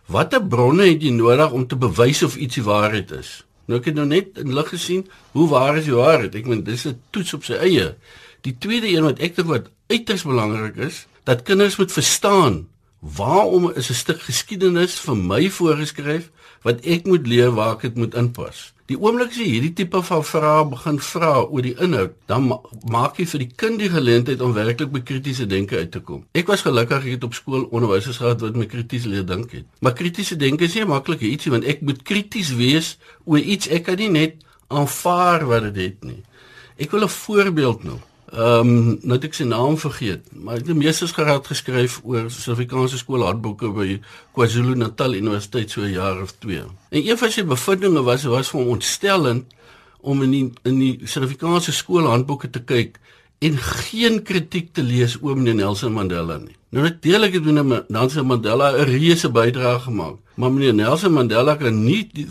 watter 0.07 0.47
bronne 0.47 0.83
het 0.83 1.01
jy 1.01 1.11
nodig 1.11 1.51
om 1.51 1.67
te 1.67 1.75
bewys 1.75 2.23
of 2.23 2.35
iets 2.35 2.57
waarheid 2.57 3.11
is? 3.11 3.43
Nou 3.65 3.79
ek 3.79 3.85
het 3.85 3.95
nou 3.95 4.05
net 4.05 4.37
in 4.37 4.53
lig 4.53 4.69
gesien 4.69 5.07
hoe 5.31 5.47
waar 5.47 5.77
is 5.77 5.85
die 5.85 5.95
waarheid? 5.95 6.35
Ek 6.35 6.45
meen 6.45 6.63
dis 6.63 6.85
'n 6.87 6.99
toets 7.09 7.33
op 7.33 7.43
sy 7.43 7.53
eie. 7.53 7.95
Die 8.41 8.57
tweede 8.57 8.89
een 8.89 9.05
wat 9.05 9.19
ek 9.21 9.35
dink 9.35 9.47
wat 9.47 9.69
uiters 9.91 10.23
belangrik 10.25 10.75
is, 10.81 11.05
dat 11.29 11.43
kinders 11.45 11.77
moet 11.77 11.91
verstaan 11.93 12.67
waarom 13.01 13.71
is 13.71 13.89
'n 13.89 13.93
stuk 13.93 14.21
geskiedenis 14.21 14.99
vir 14.99 15.17
my 15.17 15.49
voorgeskryf 15.49 16.29
wat 16.61 16.85
ek 16.85 17.05
moet 17.05 17.27
leer 17.27 17.51
waar 17.51 17.73
ek 17.73 17.81
dit 17.81 17.95
moet 17.95 18.15
inpas. 18.15 18.73
Die 18.85 18.99
oomblik 18.99 19.29
as 19.29 19.37
jy 19.39 19.45
hierdie 19.47 19.73
tipe 19.73 20.01
van 20.03 20.23
vrae 20.23 20.65
begin 20.67 20.99
vra 20.99 21.45
oor 21.47 21.61
die 21.61 21.75
inhoud, 21.79 22.11
dan 22.27 22.47
ma 22.47 22.57
maak 22.91 23.17
jy 23.17 23.25
vir 23.25 23.39
die 23.39 23.51
kind 23.55 23.79
die 23.79 23.89
geleentheid 23.89 24.41
om 24.41 24.53
werklik 24.53 24.91
by 24.91 24.99
kritiese 24.99 25.47
denke 25.47 25.77
uit 25.77 25.91
te 25.91 25.99
kom. 25.99 26.25
Ek 26.33 26.47
was 26.47 26.61
gelukkig 26.61 27.05
ek 27.05 27.11
het 27.15 27.23
op 27.23 27.33
skool 27.33 27.63
onderwysers 27.71 28.17
gehad 28.17 28.41
wat 28.41 28.55
my 28.55 28.65
krities 28.65 29.05
leer 29.05 29.25
dink 29.25 29.51
het. 29.51 29.65
Maar 29.79 29.93
kritiese 29.93 30.35
denke 30.35 30.67
is 30.67 30.75
nie 30.75 30.85
maklik 30.85 31.21
ietsie 31.21 31.51
want 31.51 31.63
ek 31.63 31.81
moet 31.81 32.03
krities 32.03 32.51
wees 32.59 32.97
oor 33.23 33.39
iets 33.39 33.69
ek 33.71 33.83
kan 33.83 33.97
nie 33.97 34.09
net 34.09 34.35
aanvaar 34.67 35.47
wat 35.47 35.69
dit 35.71 35.83
het 35.85 36.03
nie. 36.03 36.23
Ek 36.77 36.91
wil 36.91 37.03
'n 37.03 37.09
voorbeeld 37.09 37.83
noem. 37.83 38.01
Ehm 38.31 38.67
um, 38.67 38.99
nou 39.03 39.17
het 39.17 39.25
ek 39.27 39.33
sy 39.35 39.43
naam 39.43 39.73
vergeet, 39.75 40.29
maar 40.31 40.55
hy 40.55 40.61
het 40.61 40.69
'n 40.71 40.77
meestersgraad 40.79 41.47
geskryf 41.51 41.99
oor 42.03 42.29
Suid-Afrikaanse 42.31 42.97
skoolhandboeke 42.97 43.71
by 43.75 43.99
KwaZulu-Natal 44.31 45.15
Universiteit 45.15 45.71
so 45.71 45.81
'n 45.81 45.91
jaar 45.91 46.21
of 46.21 46.31
2. 46.39 46.63
En 46.89 47.07
een 47.07 47.17
van 47.17 47.31
sy 47.31 47.43
bevindinge 47.43 48.03
was 48.03 48.23
was 48.23 48.49
vir 48.49 48.61
ontstellend 48.61 49.45
om 49.99 50.23
in 50.23 50.31
die, 50.31 50.53
in 50.63 50.79
die 50.79 50.99
Suid-Afrikaanse 51.03 51.71
skoolhandboeke 51.71 52.49
te 52.49 52.63
kyk 52.63 52.99
en 53.39 53.57
geen 53.57 54.21
kritiek 54.23 54.73
te 54.73 54.83
lees 54.83 55.17
oor 55.21 55.35
meneer 55.35 55.55
Nelson 55.55 55.93
Mandela 55.93 56.37
nie. 56.37 56.55
Nou 56.69 56.83
natuurlik 56.85 57.33
het 57.33 57.43
meneer 57.43 57.85
Nelson 57.87 58.25
Mandela 58.25 58.71
'n 58.71 58.85
reuse 58.85 59.29
bydrae 59.29 59.79
gemaak, 59.79 60.15
maar 60.35 60.51
meneer 60.51 60.73
Nelson 60.73 61.13
Mandela 61.13 61.55
kan 61.55 61.83
nie 61.83 62.09
die, 62.13 62.27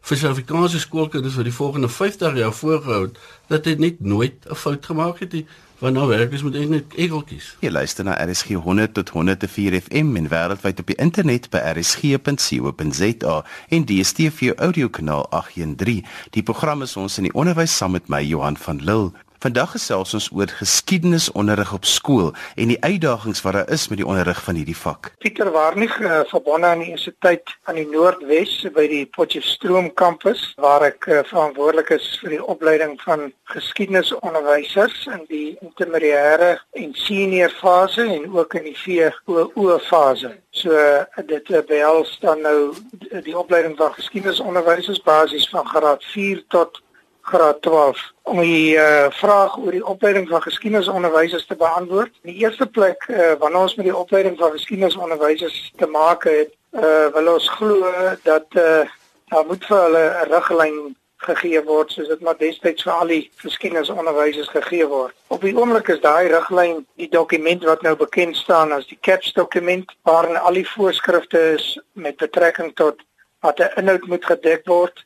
vir 0.00 0.16
Suid-Afrikaanse 0.16 0.80
skoolkinders 0.80 1.34
vir 1.34 1.44
die 1.44 1.54
volgende 1.54 1.88
50 1.88 2.36
jaar 2.36 2.52
voorgehou 2.52 3.10
dat 3.48 3.64
hy 3.64 3.74
net 3.78 4.00
nooit 4.00 4.46
'n 4.46 4.54
fout 4.54 4.86
gemaak 4.86 5.20
het 5.20 5.32
nie 5.32 5.46
Want 5.80 5.94
nou 5.94 6.08
werk 6.08 6.32
is 6.32 6.42
met 6.42 6.54
eintlik 6.54 6.92
egeltjies. 7.00 7.54
Jy 7.64 7.70
luister 7.72 8.04
na 8.04 8.12
RSG 8.20 8.58
100 8.60 8.92
tot 8.94 9.08
104 9.08 9.78
FM 9.80 10.16
en 10.16 10.28
wêreldwyd 10.28 10.82
op 10.82 10.90
die 10.92 10.96
internet 11.00 11.48
by 11.48 11.62
rsg.co.za 11.70 13.36
en 13.68 13.86
DStv 13.88 14.52
audiokanaal 14.60 15.24
813. 15.30 16.04
Die 16.36 16.42
program 16.44 16.84
is 16.84 16.96
ons 17.00 17.16
in 17.16 17.30
die 17.30 17.32
onderwys 17.32 17.76
saam 17.76 17.96
met 17.96 18.12
my 18.12 18.20
Johan 18.20 18.60
van 18.60 18.84
Lille. 18.84 19.29
Vandag 19.40 19.70
gesels 19.72 20.10
ons 20.12 20.26
oor 20.36 20.50
geskiedenisonderrig 20.52 21.70
op 21.72 21.86
skool 21.88 22.26
en 22.60 22.68
die 22.68 22.76
uitdagings 22.84 23.40
wat 23.40 23.54
daar 23.56 23.70
is 23.72 23.86
met 23.88 23.96
die 23.96 24.04
onderrig 24.06 24.42
van 24.44 24.58
hierdie 24.60 24.76
vak. 24.76 25.14
Pieter 25.24 25.48
Warnig, 25.54 25.94
uh, 26.04 26.18
verbonde 26.28 26.68
aan 26.68 26.82
die 26.82 26.90
Universiteit 26.90 27.54
aan 27.64 27.78
die 27.80 27.86
Noordwes 27.88 28.52
by 28.74 28.84
die 28.90 29.06
Potchefstroom 29.16 29.88
kampus 29.96 30.42
waar 30.60 30.84
ek 30.90 31.08
uh, 31.08 31.22
verantwoordelik 31.30 31.94
is 31.96 32.10
vir 32.20 32.34
die 32.34 32.42
opleiding 32.52 32.92
van 33.00 33.30
geskiedenisonderwysers 33.54 35.08
in 35.16 35.24
die 35.32 35.56
intermediêre 35.64 36.50
en 36.76 36.92
senior 37.06 37.56
fase 37.62 38.04
en 38.18 38.28
ook 38.36 38.58
in 38.60 38.68
die 38.68 38.76
VWO 38.76 39.78
fase. 39.88 40.34
So 40.52 40.76
uh, 40.76 41.24
dit 41.32 41.48
behels 41.72 42.12
dan 42.20 42.44
nou 42.44 42.76
die 43.24 43.38
opleiding 43.40 43.80
van 43.80 43.96
geskiedenisonderwysers 43.96 45.00
basies 45.08 45.48
van 45.48 45.64
graad 45.72 46.04
4 46.12 46.44
tot 46.52 46.84
graad 47.20 47.62
12 47.62 48.12
om 48.22 48.40
die 48.40 48.76
uh, 48.76 49.10
vraag 49.10 49.56
oor 49.58 49.74
die 49.74 49.86
opleiding 49.86 50.28
van 50.28 50.42
geskiedenisonderwysers 50.42 51.46
te 51.46 51.56
beantwoord. 51.56 52.12
In 52.22 52.32
die 52.32 52.42
eerste 52.44 52.66
plek 52.66 53.06
uh, 53.08 53.32
wanneer 53.38 53.60
ons 53.60 53.74
met 53.74 53.88
die 53.88 53.96
opleiding 53.96 54.38
van 54.38 54.54
geskiedenisonderwysers 54.54 55.72
te 55.76 55.86
maak 55.86 56.24
het, 56.24 56.54
uh, 56.72 57.06
wil 57.14 57.34
ons 57.34 57.48
glo 57.58 57.92
dat 58.22 58.46
uh, 58.54 58.86
daar 59.30 59.46
moet 59.46 59.66
vir 59.66 59.82
hulle 59.86 60.04
'n 60.10 60.32
riglyn 60.32 60.78
gegee 61.20 61.60
word 61.64 61.92
soos 61.92 62.08
dit 62.08 62.22
maar 62.24 62.38
destyds 62.38 62.86
vir 62.86 62.92
al 62.92 63.12
die 63.12 63.24
geskiedenisonderwysers 63.42 64.48
gegee 64.54 64.86
word. 64.88 65.14
Op 65.28 65.44
die 65.44 65.52
oomblik 65.56 65.90
is 65.92 66.00
daai 66.00 66.30
riglyn 66.32 66.86
die 66.96 67.10
dokument 67.12 67.64
wat 67.68 67.82
nou 67.82 67.94
bekend 67.96 68.36
staan 68.36 68.72
as 68.72 68.88
die 68.88 68.98
CAPS 69.00 69.34
dokument 69.36 69.92
waarin 70.08 70.40
al 70.40 70.56
die 70.56 70.68
voorskrifte 70.68 71.42
is 71.58 71.78
met 71.92 72.16
betrekking 72.16 72.72
tot 72.74 73.02
wat 73.44 73.60
'n 73.60 73.72
inhoud 73.80 74.06
moet 74.06 74.24
gedek 74.24 74.66
word 74.66 75.04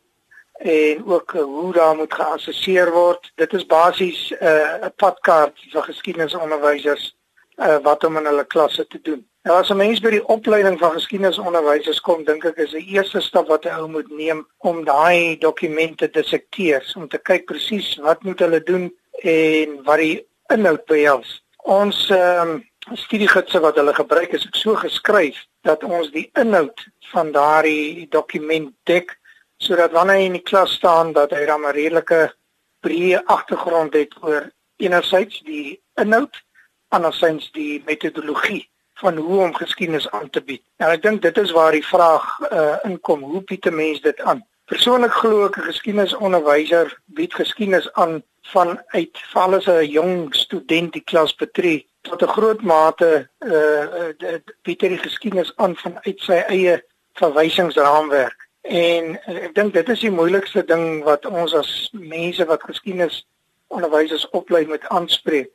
en 0.65 1.05
ook 1.07 1.33
uh, 1.33 1.43
hoe 1.43 1.73
daar 1.73 1.97
moet 1.97 2.15
geassesseer 2.15 2.93
word. 2.93 3.33
Dit 3.35 3.53
is 3.53 3.67
basies 3.67 4.33
'n 4.33 4.45
uh, 4.45 4.89
padkaart 4.97 5.59
vir 5.73 5.83
geskiedenisonderwysers 5.83 7.17
uh, 7.57 7.77
wat 7.83 8.05
om 8.05 8.17
in 8.17 8.25
hulle 8.25 8.45
klasse 8.45 8.87
te 8.87 9.01
doen. 9.03 9.27
Nou 9.43 9.59
as 9.61 9.69
'n 9.69 9.77
mens 9.77 10.01
by 10.01 10.11
die 10.11 10.27
opleiding 10.27 10.79
van 10.79 10.93
geskiedenisonderwysers 10.93 12.01
kom, 12.01 12.25
dink 12.25 12.45
ek 12.45 12.57
is 12.57 12.71
die 12.71 12.87
eerste 12.97 13.21
stap 13.21 13.49
wat 13.49 13.65
'n 13.65 13.77
ou 13.77 13.89
moet 13.89 14.09
neem 14.11 14.47
om 14.59 14.85
daai 14.85 15.39
dokumente 15.39 16.11
te 16.11 16.21
dissekteer, 16.21 16.93
om 16.97 17.09
te 17.09 17.19
kyk 17.19 17.45
presies 17.45 17.97
wat 17.97 18.23
moet 18.23 18.39
hulle 18.39 18.63
doen 18.63 18.95
en 19.23 19.83
wat 19.85 19.99
die 19.99 20.27
inhoud 20.49 20.85
behels. 20.85 21.43
Ons 21.57 22.11
um, 22.11 22.65
studiegidse 22.93 23.61
wat 23.61 23.77
hulle 23.77 23.95
gebruik 23.95 24.33
is 24.33 24.49
so 24.51 24.75
geskryf 24.75 25.37
dat 25.63 25.85
ons 25.85 26.11
die 26.11 26.31
inhoud 26.33 26.87
van 27.13 27.33
daardie 27.33 28.07
dokument 28.09 28.73
dek 28.85 29.19
sodat 29.57 29.93
wanneer 29.93 30.17
hy 30.17 30.25
in 30.25 30.39
die 30.39 30.43
klas 30.43 30.73
staan 30.73 31.13
dat 31.13 31.31
hy 31.31 31.45
dan 31.47 31.67
'n 31.67 31.73
redelike 31.73 32.35
breë 32.81 33.25
agtergrond 33.25 33.93
het 33.95 34.15
oor 34.21 34.51
enerzijds 34.77 35.41
die 35.41 35.81
inhoud, 35.95 36.43
anderzijds 36.89 37.51
die 37.53 37.83
metodologie 37.87 38.69
van 38.95 39.17
hoe 39.17 39.41
om 39.41 39.55
geskiedenis 39.55 40.11
aan 40.11 40.31
te 40.31 40.43
bied. 40.43 40.63
En 40.77 40.89
ek 40.89 41.03
dink 41.03 41.23
dit 41.23 41.39
is 41.39 41.51
waar 41.51 41.73
die 41.73 41.87
vraag 41.87 42.27
uh, 42.51 42.77
inkom, 42.85 43.23
hoe 43.23 43.43
bied 43.43 43.67
'n 43.67 43.75
mens 43.75 44.01
dit 44.01 44.21
aan? 44.21 44.45
Persoonlik 44.65 45.13
glo 45.13 45.47
ek 45.47 45.59
'n 45.59 45.69
geskiedenisonderwyser 45.71 46.99
bied 47.05 47.35
geskiedenis 47.35 47.93
aan 47.93 48.23
vanuit 48.43 49.19
val 49.33 49.55
as 49.55 49.67
'n 49.67 49.91
jong 49.91 50.35
student 50.35 50.93
die 50.93 51.05
klas 51.05 51.35
betree 51.35 51.87
tot 52.03 52.23
'n 52.23 52.35
groot 52.37 52.63
mate 52.63 53.29
uh, 53.39 53.85
uh 54.31 54.39
bied 54.63 54.81
hy 54.81 54.97
geskiedenis 54.97 55.53
aan 55.57 55.77
vanuit 55.77 56.21
sy 56.21 56.41
eie 56.49 56.85
verwysingsraamwerk. 57.15 58.44
En 58.65 59.11
ek 59.29 59.55
dink 59.55 59.75
dit 59.75 59.89
is 59.93 60.01
die 60.01 60.11
moeilikste 60.11 60.65
ding 60.65 61.03
wat 61.05 61.27
ons 61.29 61.53
as 61.55 61.91
mense 61.93 62.45
wat 62.49 62.63
geskiedenis 62.65 63.27
onderwysers 63.69 64.25
oplei 64.33 64.65
met 64.67 64.87
aanspreek. 64.89 65.51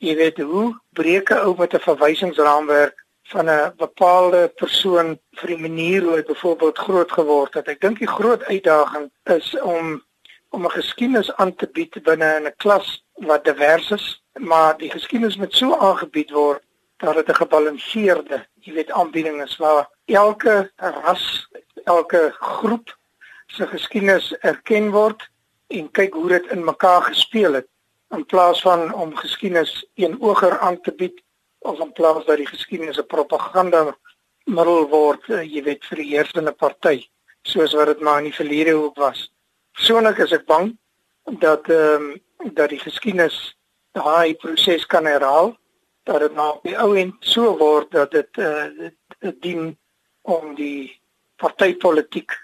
Jy 0.00 0.14
weet 0.16 0.38
hoe 0.40 0.72
breek 0.96 1.30
'n 1.30 1.44
ou 1.44 1.54
met 1.58 1.74
'n 1.74 1.84
verwysingsraamwerk 1.84 3.04
van 3.32 3.50
'n 3.50 3.72
bepaalde 3.76 4.48
persoon 4.56 5.18
vir 5.36 5.48
die 5.48 5.60
manier 5.60 6.02
hoe 6.02 6.16
hy 6.16 6.22
byvoorbeeld 6.22 6.78
groot 6.78 7.12
geword 7.12 7.54
het. 7.54 7.68
Ek 7.68 7.80
dink 7.80 7.98
die 7.98 8.08
groot 8.08 8.42
uitdaging 8.44 9.10
is 9.24 9.60
om 9.60 10.02
om 10.50 10.64
'n 10.64 10.70
geskiedenis 10.70 11.34
aan 11.36 11.54
te 11.54 11.66
bied 11.66 12.02
binne 12.02 12.40
'n 12.40 12.54
klas 12.56 13.04
wat 13.14 13.44
divers 13.44 13.90
is, 13.90 14.22
maar 14.38 14.78
die 14.78 14.90
geskiedenis 14.90 15.36
moet 15.36 15.54
so 15.54 15.76
aangebied 15.76 16.30
word 16.30 16.62
dat 16.96 17.14
dit 17.14 17.28
'n 17.28 17.34
gebalanseerde, 17.34 18.46
jy 18.60 18.72
weet, 18.72 18.90
aanbieding 18.90 19.42
is 19.42 19.56
waar 19.56 19.88
elke 20.04 20.70
ras 20.76 21.48
elke 21.84 22.34
groep 22.38 22.96
se 23.46 23.66
geskiedenis 23.66 24.32
erken 24.40 24.90
word 24.90 25.28
en 25.66 25.90
kyk 25.90 26.14
hoe 26.14 26.28
dit 26.28 26.50
in 26.54 26.64
mekaar 26.64 27.02
gespeel 27.02 27.60
het 27.60 27.68
in 28.14 28.24
plaas 28.26 28.60
van 28.62 28.92
om 28.94 29.16
geskiedenis 29.16 29.84
eenoger 29.94 30.58
aan 30.58 30.80
te 30.80 30.92
bied 30.92 31.22
of 31.58 31.80
in 31.80 31.92
plaas 31.92 32.24
dat 32.24 32.36
die 32.36 32.46
geskiedenis 32.46 32.98
'n 32.98 33.06
propaganda 33.06 33.96
middel 34.44 34.88
word, 34.88 35.28
uh, 35.28 35.42
jy 35.42 35.62
weet 35.64 35.84
vir 35.88 35.96
die 36.02 36.10
heersende 36.12 36.52
party, 36.52 37.08
soos 37.42 37.72
wat 37.72 37.86
dit 37.86 38.00
maar 38.00 38.20
in 38.20 38.28
die 38.28 38.36
verlede 38.36 38.74
ook 38.76 38.96
was. 39.00 39.30
Persoonlik 39.72 40.18
is 40.18 40.32
ek 40.32 40.46
bang 40.46 40.74
dat 41.40 41.68
ehm 41.68 42.12
um, 42.12 42.52
dat 42.54 42.68
die 42.68 42.78
geskiedenis 42.78 43.56
daai 43.96 44.34
proses 44.34 44.84
kan 44.86 45.06
herhaal, 45.08 45.54
dat 46.04 46.20
dit 46.20 46.34
nou 46.36 46.50
op 46.56 46.62
die 46.62 46.76
ou 46.76 46.90
end 47.00 47.14
so 47.20 47.56
word 47.56 47.90
dat 47.90 48.10
dit 48.10 48.36
uh, 48.36 48.90
dit 49.20 49.40
dien 49.40 49.78
om 50.22 50.54
die 50.54 51.00
partytetiek 51.44 52.34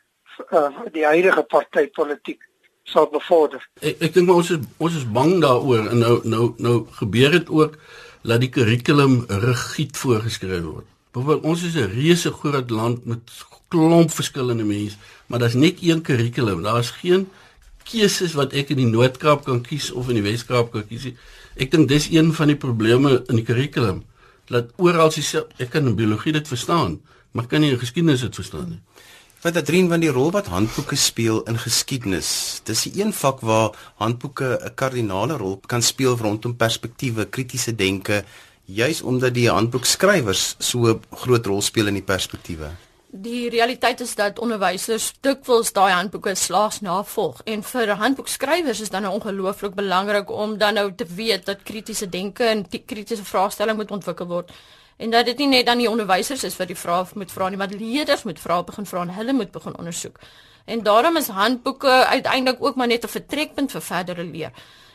uh, 0.52 0.69
die 0.92 1.07
huidige 1.09 1.45
partytetiek 1.49 2.47
sal 2.90 3.09
bevorder. 3.12 3.62
Ek 3.80 4.00
ek 4.09 4.14
dink 4.16 4.30
ons 4.33 4.52
is 4.54 4.62
ons 4.78 4.97
is 5.00 5.09
bang 5.19 5.38
daaroor 5.42 5.90
en 5.92 6.00
nou 6.04 6.14
nou 6.25 6.47
nou 6.59 6.76
gebeur 7.00 7.37
dit 7.38 7.52
ook 7.61 7.76
dat 8.23 8.42
die 8.42 8.50
kurrikulum 8.52 9.23
rigied 9.45 9.97
voorgeskryf 9.97 10.64
word. 10.66 10.88
Byvoorbeeld 11.14 11.47
ons 11.52 11.62
is 11.66 11.76
'n 11.76 11.92
reuse 11.95 12.33
groot 12.33 12.71
land 12.71 13.07
met 13.07 13.30
klomp 13.71 14.11
verskillende 14.11 14.64
mense, 14.64 14.97
maar 15.26 15.38
daar's 15.38 15.54
net 15.54 15.78
een 15.83 16.02
kurrikulum. 16.02 16.62
Daar's 16.62 16.90
geen 16.90 17.28
keuses 17.90 18.35
wat 18.38 18.52
ek 18.52 18.71
in 18.75 18.76
die 18.83 18.90
Noord-Kaap 18.90 19.45
kan 19.45 19.62
kies 19.62 19.90
of 19.90 20.09
in 20.09 20.21
die 20.21 20.26
Wes-Kaap 20.26 20.73
kan 20.73 20.87
kies. 20.87 21.11
Ek 21.57 21.71
dink 21.71 21.88
dis 21.88 22.11
een 22.11 22.33
van 22.35 22.52
die 22.52 22.57
probleme 22.57 23.23
in 23.28 23.40
die 23.40 23.47
kurrikulum. 23.47 24.04
Dat 24.50 24.73
oral 24.76 25.11
sy 25.14 25.23
ek 25.59 25.71
kan 25.71 25.87
in 25.87 25.97
biologie 25.99 26.33
dit 26.33 26.49
verstaan, 26.49 27.00
maar 27.33 27.47
kan 27.47 27.61
nie 27.61 27.71
in 27.71 27.78
geskiedenis 27.78 28.21
dit 28.26 28.35
verstaan 28.35 28.69
nie. 28.75 28.80
Wat 29.40 29.54
dat 29.56 29.64
drie 29.64 29.87
van 29.88 30.02
die 30.02 30.11
rol 30.12 30.28
wat 30.35 30.50
handboeke 30.52 30.97
speel 31.00 31.38
in 31.49 31.56
geskiedenis. 31.59 32.61
Dis 32.68 32.85
'n 32.85 33.00
een 33.00 33.12
vak 33.12 33.40
waar 33.40 33.70
handboeke 33.94 34.61
'n 34.64 34.75
kardinale 34.75 35.37
rol 35.37 35.61
kan 35.66 35.82
speel 35.82 36.16
rondom 36.16 36.56
perspektiewe, 36.56 37.25
kritiese 37.25 37.75
denke, 37.75 38.25
juis 38.64 39.02
omdat 39.02 39.35
die 39.35 39.49
handboekskrywers 39.49 40.54
so 40.59 40.78
'n 40.78 41.00
groot 41.11 41.47
rol 41.47 41.62
speel 41.62 41.87
in 41.87 41.94
die 41.94 42.02
perspektiewe. 42.02 42.68
Die 43.11 43.49
realiteit 43.49 44.00
is 44.00 44.14
dat 44.14 44.38
onderwysers 44.38 45.12
dikwels 45.20 45.73
daai 45.73 45.92
handboeke 45.92 46.35
slaags 46.35 46.80
navolg 46.80 47.40
en 47.44 47.62
vir 47.62 47.88
handboekskrywers 47.88 48.80
is 48.80 48.90
dan 48.90 49.02
nou 49.02 49.14
ongelooflik 49.14 49.75
belangrik 49.75 50.30
om 50.30 50.59
dan 50.59 50.75
nou 50.75 50.94
te 50.94 51.06
weet 51.14 51.47
dat 51.47 51.62
kritiese 51.62 52.09
denke 52.09 52.44
en 52.44 52.66
kritiese 52.87 53.25
vraestelling 53.25 53.76
moet 53.76 53.90
ontwikkel 53.90 54.26
word 54.26 54.50
en 55.00 55.11
dat 55.11 55.25
dit 55.30 55.38
nie 55.40 55.49
net 55.49 55.66
dan 55.66 55.80
die 55.80 55.88
onderwysers 55.90 56.45
is 56.45 56.59
wat 56.61 56.69
die 56.69 56.76
vrae 56.76 57.07
moet 57.16 57.33
vra 57.33 57.49
nie, 57.49 57.59
maar 57.61 57.73
leerders 57.73 58.26
moet 58.28 58.40
vra 58.40 58.61
begin 58.69 58.87
vra 58.87 59.04
en 59.07 59.14
hulle 59.16 59.33
moet 59.33 59.52
begin 59.54 59.78
ondersoek. 59.80 60.21
En 60.69 60.83
daarom 60.85 61.16
is 61.16 61.30
handboeke 61.33 61.90
uiteindelik 62.12 62.61
ook 62.62 62.76
maar 62.76 62.87
net 62.87 63.04
'n 63.04 63.16
vertrekpunt 63.16 63.73
vir 63.73 63.83
verdere 63.83 64.25
leer. 64.25 64.52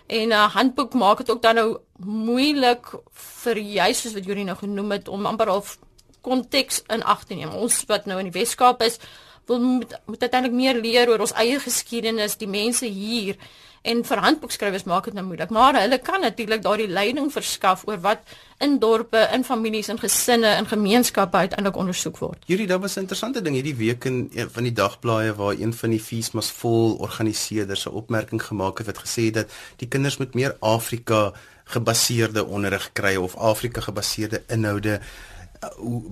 En 0.08 0.28
'n 0.28 0.32
uh, 0.32 0.54
handboek 0.54 0.94
maak 0.94 1.18
dit 1.18 1.32
ook 1.32 1.42
dan 1.42 1.56
nou 1.56 1.78
moeilik 1.98 2.86
vir 3.14 3.58
juis 3.58 4.02
soos 4.02 4.14
wat 4.14 4.26
Juri 4.26 4.44
nou 4.44 4.58
genoem 4.58 4.92
het 4.92 5.08
om 5.08 5.26
amper 5.26 5.48
half 5.48 5.78
konteks 6.22 6.84
in 6.88 7.04
ag 7.04 7.24
te 7.24 7.34
neem. 7.34 7.50
Ons 7.50 7.84
wat 7.88 8.06
nou 8.06 8.20
in 8.20 8.30
die 8.30 8.40
Weskaap 8.40 8.82
is, 8.82 9.00
wil 9.46 9.60
moet, 9.60 10.00
moet 10.06 10.22
uiteindelik 10.22 10.58
meer 10.58 10.82
leer 10.82 11.10
oor 11.10 11.20
ons 11.20 11.34
eie 11.34 11.60
geskiedenis, 11.60 12.38
die 12.38 12.50
mense 12.50 12.86
hier 12.86 13.36
en 13.86 14.02
vir 14.08 14.22
handboekskrywers 14.26 14.86
maak 14.90 15.06
dit 15.10 15.16
nou 15.18 15.26
moeilik, 15.28 15.52
maar 15.54 15.78
hulle 15.80 16.00
kan 16.04 16.24
natuurlik 16.26 16.64
daardie 16.66 16.90
leiding 16.90 17.32
verskaf 17.34 17.86
oor 17.88 18.00
wat 18.04 18.36
in 18.64 18.78
dorpe, 18.80 19.20
in 19.36 19.44
families, 19.44 19.90
in 19.92 20.00
gesinne, 20.00 20.56
in 20.60 20.68
gemeenskappe 20.70 21.38
uiteindelik 21.38 21.78
ondersoek 21.78 22.20
word. 22.24 22.44
Hierdie 22.50 22.68
daar 22.68 22.80
was 22.80 22.96
'n 22.96 23.06
interessante 23.06 23.42
ding 23.42 23.56
hierdie 23.56 23.76
week 23.76 24.06
in 24.06 24.30
een 24.34 24.50
van 24.50 24.64
die 24.64 24.74
dagblaaie 24.74 25.36
waar 25.36 25.54
een 25.60 25.74
van 25.74 25.90
die 25.90 26.00
Feesmas 26.00 26.52
vol 26.52 26.96
organiseerders 26.96 27.86
'n 27.86 27.94
opmerking 27.94 28.42
gemaak 28.44 28.78
het 28.78 28.88
wat 28.88 29.04
gesê 29.06 29.26
het 29.26 29.34
dat 29.34 29.52
die 29.76 29.88
kinders 29.88 30.18
moet 30.18 30.34
meer 30.34 30.56
Afrika 30.60 31.34
gebaseerde 31.66 32.46
onderrig 32.46 32.90
kry 32.94 33.16
of 33.16 33.36
Afrika 33.36 33.82
gebaseerde 33.82 34.44
inhoude 34.48 35.00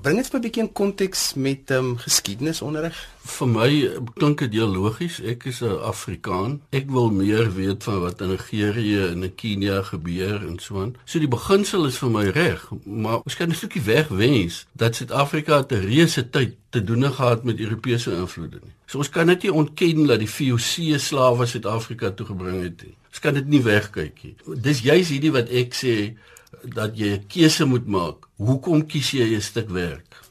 bring 0.02 0.18
dit 0.18 0.28
vir 0.28 0.40
'n 0.40 0.44
bietjie 0.44 0.64
in 0.64 0.72
konteks 0.72 1.34
met 1.34 1.72
ehm 1.72 1.86
um, 1.86 1.98
geskiedenisonderrig. 1.98 2.98
Vir 3.24 3.48
my 3.48 3.70
klink 4.14 4.40
dit 4.40 4.54
heel 4.54 4.68
logies. 4.68 5.20
Ek 5.22 5.44
is 5.46 5.62
'n 5.62 5.80
Afrikaan. 5.82 6.62
Ek 6.70 6.90
wil 6.90 7.10
meer 7.12 7.54
weet 7.54 7.84
van 7.84 8.00
wat 8.00 8.22
in 8.22 8.30
Nigerië 8.30 9.08
en 9.08 9.24
in 9.24 9.36
Kenia 9.36 9.82
gebeur 9.82 10.48
en 10.48 10.60
so 10.60 10.82
aan. 10.82 10.96
So 11.06 11.20
die 11.20 11.28
beginsel 11.28 11.86
is 11.86 11.98
vir 11.98 12.10
my 12.10 12.26
reg, 12.26 12.70
maar 12.86 13.22
ons 13.24 13.36
kan 13.36 13.50
'n 13.50 13.56
stukkie 13.56 13.82
weg 13.82 14.08
wens 14.08 14.66
dat 14.72 14.96
Suid-Afrika 14.96 15.64
te 15.64 15.80
reuse 15.80 16.30
tyd 16.30 16.56
te 16.70 16.84
doen 16.84 17.14
gehad 17.14 17.44
met 17.44 17.60
Europese 17.60 18.12
invloede 18.12 18.60
nie. 18.64 18.74
So 18.86 18.98
ons 18.98 19.10
kan 19.10 19.28
dit 19.28 19.44
nie 19.44 19.54
ontken 19.54 20.08
dat 20.08 20.20
die 20.20 20.30
VOC 20.30 21.00
slawe 21.00 21.46
Suid-Afrika 21.46 22.12
toe 22.12 22.26
gebring 22.26 22.62
het 22.64 22.84
nie. 22.84 22.96
Ons 23.10 23.20
kan 23.20 23.34
dit 23.34 23.48
nie 23.48 23.62
wegkyk 23.62 24.24
nie. 24.24 24.36
Dis 24.62 24.82
juis 24.82 25.10
hierdie 25.10 25.32
wat 25.32 25.50
ek 25.50 25.76
sê 25.78 26.16
dat 26.64 26.98
jy 26.98 27.14
'n 27.14 27.26
keuse 27.28 27.66
moet 27.66 27.88
maak. 27.88 28.28
Hoekom 28.38 28.86
kies 28.86 29.12
jy 29.12 29.36
'n 29.36 29.42
stuk 29.42 29.70
werk? 29.70 30.24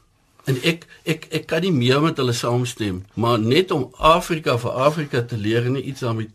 En 0.43 0.57
ek 0.63 0.87
ek 1.05 1.27
ek 1.31 1.45
kan 1.45 1.61
nie 1.61 1.71
meer 1.71 2.01
met 2.01 2.17
hulle 2.17 2.33
saamstem, 2.33 3.05
maar 3.13 3.39
net 3.39 3.71
om 3.71 3.91
Afrika 3.97 4.57
vir 4.57 4.71
Afrika 4.71 5.21
te 5.21 5.37
leer 5.37 5.65
en 5.65 5.87
iets 5.87 5.99
daarmee 5.99 6.29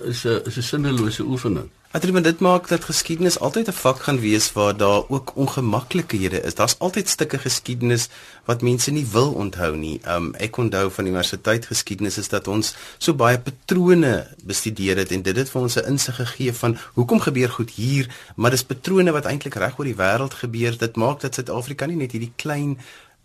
is 0.00 0.24
'n 0.24 0.42
is 0.46 0.56
'n 0.56 0.62
sinnelose 0.62 1.22
oefening. 1.22 1.70
Adrian, 1.92 2.22
dit 2.24 2.38
maak 2.40 2.68
dat 2.68 2.86
geskiedenis 2.88 3.36
altyd 3.38 3.68
'n 3.68 3.72
vak 3.84 3.98
gaan 4.02 4.20
wees 4.20 4.52
waar 4.52 4.76
daar 4.76 5.02
ook 5.08 5.32
ongemaklikhede 5.36 6.40
is. 6.40 6.54
Daar's 6.54 6.78
altyd 6.78 7.08
stukke 7.08 7.38
geskiedenis 7.38 8.08
wat 8.44 8.62
mense 8.62 8.90
nie 8.90 9.06
wil 9.12 9.32
onthou 9.32 9.76
nie. 9.76 10.00
Um 10.08 10.34
ek 10.34 10.56
onthou 10.56 10.90
van 10.90 11.06
universiteit 11.06 11.66
geskiedenis 11.66 12.18
is 12.18 12.28
dat 12.28 12.48
ons 12.48 12.74
so 12.98 13.14
baie 13.14 13.38
patrone 13.38 14.26
bestudeer 14.44 14.96
het 14.96 15.10
en 15.10 15.22
dit 15.22 15.36
het 15.36 15.50
vir 15.50 15.62
ons 15.62 15.76
'n 15.76 15.86
insig 15.86 16.16
gegee 16.16 16.52
van 16.52 16.78
hoekom 16.94 17.20
gebeur 17.20 17.48
goed 17.48 17.70
hier, 17.70 18.08
maar 18.36 18.50
dis 18.50 18.64
patrone 18.64 19.12
wat 19.12 19.24
eintlik 19.24 19.54
reg 19.54 19.78
oor 19.78 19.84
die 19.84 19.96
wêreld 19.96 20.34
gebeur. 20.34 20.78
Dit 20.78 20.96
maak 20.96 21.20
dat 21.20 21.34
Suid-Afrika 21.34 21.86
nie 21.86 21.96
net 21.96 22.12
hierdie 22.12 22.32
klein 22.36 22.78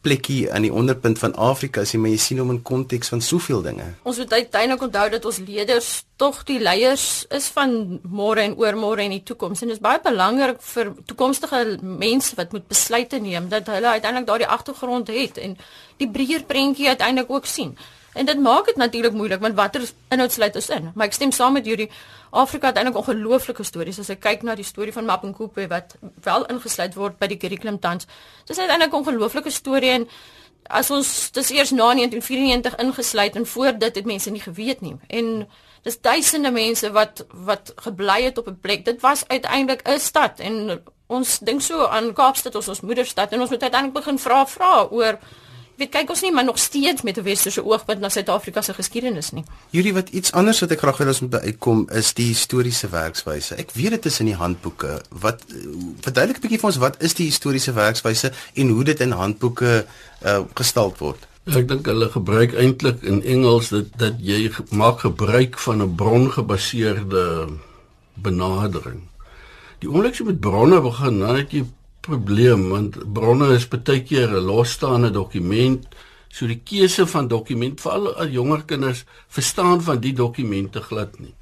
plekkie 0.07 0.47
aan 0.53 0.63
die 0.63 0.71
onderpunt 0.73 1.19
van 1.19 1.35
Afrika 1.35 1.83
as 1.83 1.91
jy 1.91 1.99
maar 1.99 2.13
jy 2.13 2.19
sien 2.21 2.39
hom 2.39 2.53
in 2.53 2.61
konteks 2.65 3.11
van 3.11 3.21
soveel 3.23 3.63
dinge. 3.65 3.87
Ons 4.07 4.21
moet 4.21 4.33
uiteindelik 4.37 4.85
onthou 4.87 5.07
dat 5.11 5.27
ons 5.27 5.39
leerders 5.43 5.89
tog 6.21 6.39
die 6.47 6.59
leiers 6.63 7.25
is 7.35 7.49
van 7.53 7.99
môre 8.07 8.45
en 8.45 8.55
oormôre 8.61 9.03
en 9.03 9.13
die 9.17 9.23
toekoms 9.27 9.61
en 9.61 9.73
dit 9.73 9.77
is 9.77 9.83
baie 9.83 9.99
belangrik 10.03 10.63
vir 10.71 10.93
toekomstige 11.09 11.61
mense 11.81 12.39
wat 12.39 12.55
moet 12.55 12.65
besluite 12.71 13.19
neem 13.21 13.51
dat 13.51 13.67
hulle 13.73 13.97
uiteindelik 13.97 14.29
daardie 14.31 14.49
agtergrond 14.57 15.11
het 15.13 15.37
en 15.43 15.57
die 16.01 16.09
breër 16.09 16.47
prentjie 16.47 16.89
uiteindelik 16.93 17.31
ook 17.31 17.45
sien. 17.49 17.75
En 18.17 18.25
dit 18.25 18.39
maak 18.39 18.65
dit 18.65 18.75
natuurlik 18.75 19.13
moeilik 19.13 19.41
want 19.41 19.55
watter 19.55 19.83
inhoud 20.09 20.31
sluit 20.31 20.55
ons 20.55 20.69
in? 20.69 20.91
Maar 20.95 21.07
ek 21.07 21.13
stem 21.13 21.31
saam 21.31 21.53
met 21.53 21.65
julle. 21.65 21.87
Afrika 22.29 22.71
het 22.71 22.79
eintlik 22.79 22.97
ongelooflike 22.97 23.63
stories 23.63 23.99
as 23.99 24.09
ek 24.13 24.19
kyk 24.25 24.43
na 24.43 24.55
die 24.55 24.65
storie 24.67 24.93
van 24.93 25.05
Mapungubwe 25.05 25.67
wat 25.71 25.95
wel 26.25 26.45
ingesluit 26.51 26.97
word 26.97 27.19
by 27.21 27.29
die 27.31 27.37
curriculum 27.37 27.79
tans. 27.79 28.09
Dit 28.45 28.57
is 28.57 28.63
eintlik 28.63 28.91
'n 28.91 28.99
ongelooflike 29.01 29.53
storie 29.53 29.93
en 29.99 30.09
as 30.69 30.91
ons 30.91 31.31
dis 31.31 31.49
eers 31.55 31.71
na 31.71 31.93
1994 31.93 32.75
ingesluit 32.83 33.35
en 33.35 33.45
voor 33.45 33.77
dit 33.79 33.95
het 33.95 34.05
mense 34.05 34.29
nie 34.29 34.41
geweet 34.41 34.81
nie. 34.81 34.95
En 35.07 35.47
dis 35.83 36.01
duisende 36.01 36.51
mense 36.51 36.91
wat 36.91 37.25
wat 37.31 37.73
gebly 37.75 38.23
het 38.23 38.37
op 38.37 38.47
'n 38.47 38.59
plek. 38.61 38.85
Dit 38.85 39.01
was 39.01 39.27
uiteindelik 39.27 39.87
'n 39.87 39.99
stad 39.99 40.39
en 40.39 40.81
ons 41.07 41.39
dink 41.39 41.61
so 41.61 41.85
aan 41.85 42.13
Kaapstad 42.13 42.55
as 42.55 42.67
ons 42.67 42.81
moederstad 42.81 43.31
en 43.31 43.41
ons 43.41 43.49
moet 43.49 43.61
uiteindelik 43.61 43.95
begin 43.95 44.19
vra 44.19 44.45
vra 44.45 44.87
oor 44.91 45.19
weet 45.77 45.93
kyk 45.93 46.09
ons 46.09 46.21
nie 46.25 46.31
maar 46.33 46.45
nog 46.45 46.57
steeds 46.57 47.01
met 47.01 47.17
'n 47.17 47.23
westerse 47.23 47.63
oogpunt 47.65 47.99
na 47.99 48.09
Suid-Afrika 48.09 48.61
se 48.61 48.73
geskiedenis 48.73 49.31
nie. 49.31 49.43
Hierdie 49.69 49.93
wat 49.93 50.09
iets 50.09 50.31
anders 50.31 50.59
wat 50.59 50.71
ek 50.71 50.79
graag 50.79 50.97
wil 50.97 51.07
ons 51.07 51.19
moet 51.19 51.35
uitkom 51.35 51.87
is 51.91 52.13
die 52.13 52.27
historiese 52.27 52.89
werkswyse. 52.89 53.55
Ek 53.55 53.71
weet 53.71 53.89
dit 53.89 54.05
is 54.05 54.19
in 54.19 54.25
die 54.25 54.35
handboeke. 54.35 55.01
Wat 55.09 55.43
verduidelik 56.01 56.37
'n 56.37 56.41
bietjie 56.41 56.59
vir 56.59 56.69
ons 56.69 56.77
wat 56.77 56.95
is 57.03 57.13
die 57.13 57.25
historiese 57.25 57.73
werkswyse 57.73 58.31
en 58.53 58.69
hoe 58.69 58.83
dit 58.83 58.99
in 58.99 59.11
handboeke 59.11 59.85
uh, 60.25 60.39
gestald 60.53 60.97
word? 60.97 61.27
Ek 61.45 61.67
dink 61.67 61.85
hulle 61.85 62.09
gebruik 62.09 62.53
eintlik 62.53 63.03
in 63.03 63.23
Engels 63.23 63.69
dat 63.69 63.85
dat 63.95 64.13
jy 64.19 64.51
maak 64.69 64.99
gebruik 64.99 65.57
van 65.57 65.81
'n 65.81 65.95
brongebaseerde 65.95 67.47
benadering. 68.13 69.01
Die 69.79 69.89
oomblik 69.89 70.17
jy 70.17 70.25
met 70.25 70.39
bronne 70.39 70.81
begin, 70.81 71.19
dan 71.19 71.35
het 71.35 71.51
jy 71.51 71.63
probleem 72.07 72.69
want 72.71 72.97
bronne 73.13 73.51
is 73.55 73.67
baie 73.67 74.01
keer 74.03 74.29
'n 74.29 74.45
losstaande 74.49 75.11
dokument. 75.11 75.87
So 76.29 76.47
die 76.47 76.61
keuse 76.63 77.07
van 77.07 77.27
dokument 77.27 77.81
vir 77.81 77.91
al, 77.91 78.27
jonger 78.27 78.63
kinders 78.65 79.05
verstaan 79.27 79.81
van 79.81 79.99
die 79.99 80.13
dokumente 80.13 80.81
glad 80.81 81.19
nie. 81.19 81.33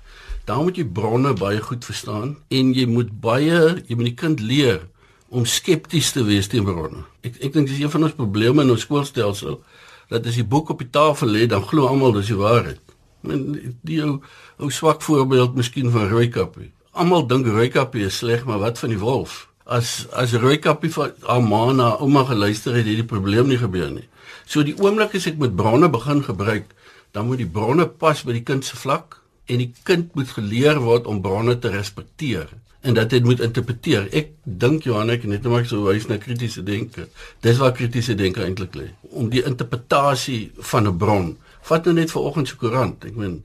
Daar 0.46 0.64
moet 0.64 0.78
jy 0.78 0.86
bronne 0.86 1.34
baie 1.34 1.62
goed 1.62 1.86
verstaan 1.86 2.38
en 2.50 2.74
jy 2.74 2.86
moet 2.86 3.22
baie 3.22 3.84
jy 3.88 3.96
moet 3.96 4.12
die 4.12 4.22
kind 4.24 4.40
leer 4.40 4.88
om 5.30 5.46
skepties 5.46 6.12
te 6.12 6.24
wees 6.24 6.48
teenoor 6.48 6.76
bronne. 6.76 7.04
Ek 7.22 7.42
ek 7.42 7.54
dink 7.54 7.68
dis 7.68 7.80
een 7.82 7.92
van 7.92 8.04
ons 8.04 8.14
probleme 8.14 8.62
in 8.62 8.70
ons 8.70 8.82
skoolstelsel 8.82 9.62
dat 10.10 10.26
as 10.26 10.38
die 10.38 10.46
boek 10.46 10.70
op 10.70 10.80
die 10.80 10.90
tafel 10.90 11.34
lê 11.34 11.48
dan 11.48 11.66
glo 11.66 11.88
almal 11.88 12.14
dis 12.14 12.30
die 12.30 12.38
waarheid. 12.38 12.82
En 13.26 13.76
die 13.82 14.02
ou 14.06 14.22
ou 14.62 14.70
swak 14.72 15.02
voorbeeld 15.02 15.56
miskien 15.56 15.92
van 15.92 16.10
Rooikappie. 16.10 16.72
Almal 16.94 17.28
dink 17.28 17.48
Rooikappie 17.48 18.06
is 18.06 18.18
sleg, 18.22 18.46
maar 18.46 18.62
wat 18.62 18.80
van 18.80 18.94
die 18.94 19.02
wolf? 19.02 19.48
As 19.66 20.06
as 20.14 20.34
Rooikappie 20.34 20.92
van 20.94 21.14
Amana 21.28 21.96
ouma 22.00 22.24
geluister 22.30 22.76
het, 22.78 22.86
het 22.86 23.02
die 23.02 23.08
probleem 23.10 23.50
nie 23.50 23.58
gebeur 23.58 23.90
nie. 23.92 24.08
So 24.46 24.64
die 24.64 24.76
oomblik 24.78 25.16
as 25.18 25.26
ek 25.30 25.40
met 25.42 25.56
bronne 25.58 25.90
begin 25.90 26.22
gebruik, 26.24 26.70
dan 27.12 27.26
moet 27.28 27.42
die 27.42 27.50
bronne 27.50 27.88
pas 27.88 28.22
by 28.26 28.36
die 28.38 28.46
kind 28.46 28.66
se 28.66 28.78
vlak 28.78 29.22
en 29.50 29.62
die 29.62 29.72
kind 29.88 30.14
moet 30.16 30.30
geleer 30.36 30.82
word 30.84 31.10
om 31.10 31.22
bronne 31.22 31.58
te 31.60 31.72
respekteer 31.74 32.50
en 32.86 32.94
dat 32.94 33.10
dit 33.10 33.24
moet 33.26 33.42
interpreteer. 33.42 34.06
Ek 34.14 34.36
dink 34.44 34.86
Johanna 34.86 35.16
ek 35.18 35.26
net 35.26 35.46
maar 35.50 35.66
so 35.66 35.88
wys 35.88 36.06
na 36.06 36.20
kritiese 36.22 36.62
denke. 36.66 37.08
Dis 37.42 37.58
waar 37.58 37.74
kritiese 37.74 38.14
denke 38.14 38.44
eintlik 38.46 38.78
lê. 38.78 38.92
Om 39.10 39.32
die 39.34 39.42
interpretasie 39.42 40.52
van 40.70 40.88
'n 40.88 40.98
bron. 40.98 41.38
Vat 41.66 41.86
nou 41.86 41.96
net 41.96 42.12
vanoggend 42.12 42.48
se 42.48 42.56
koerant. 42.56 43.06
Ek 43.06 43.16
meen 43.16 43.44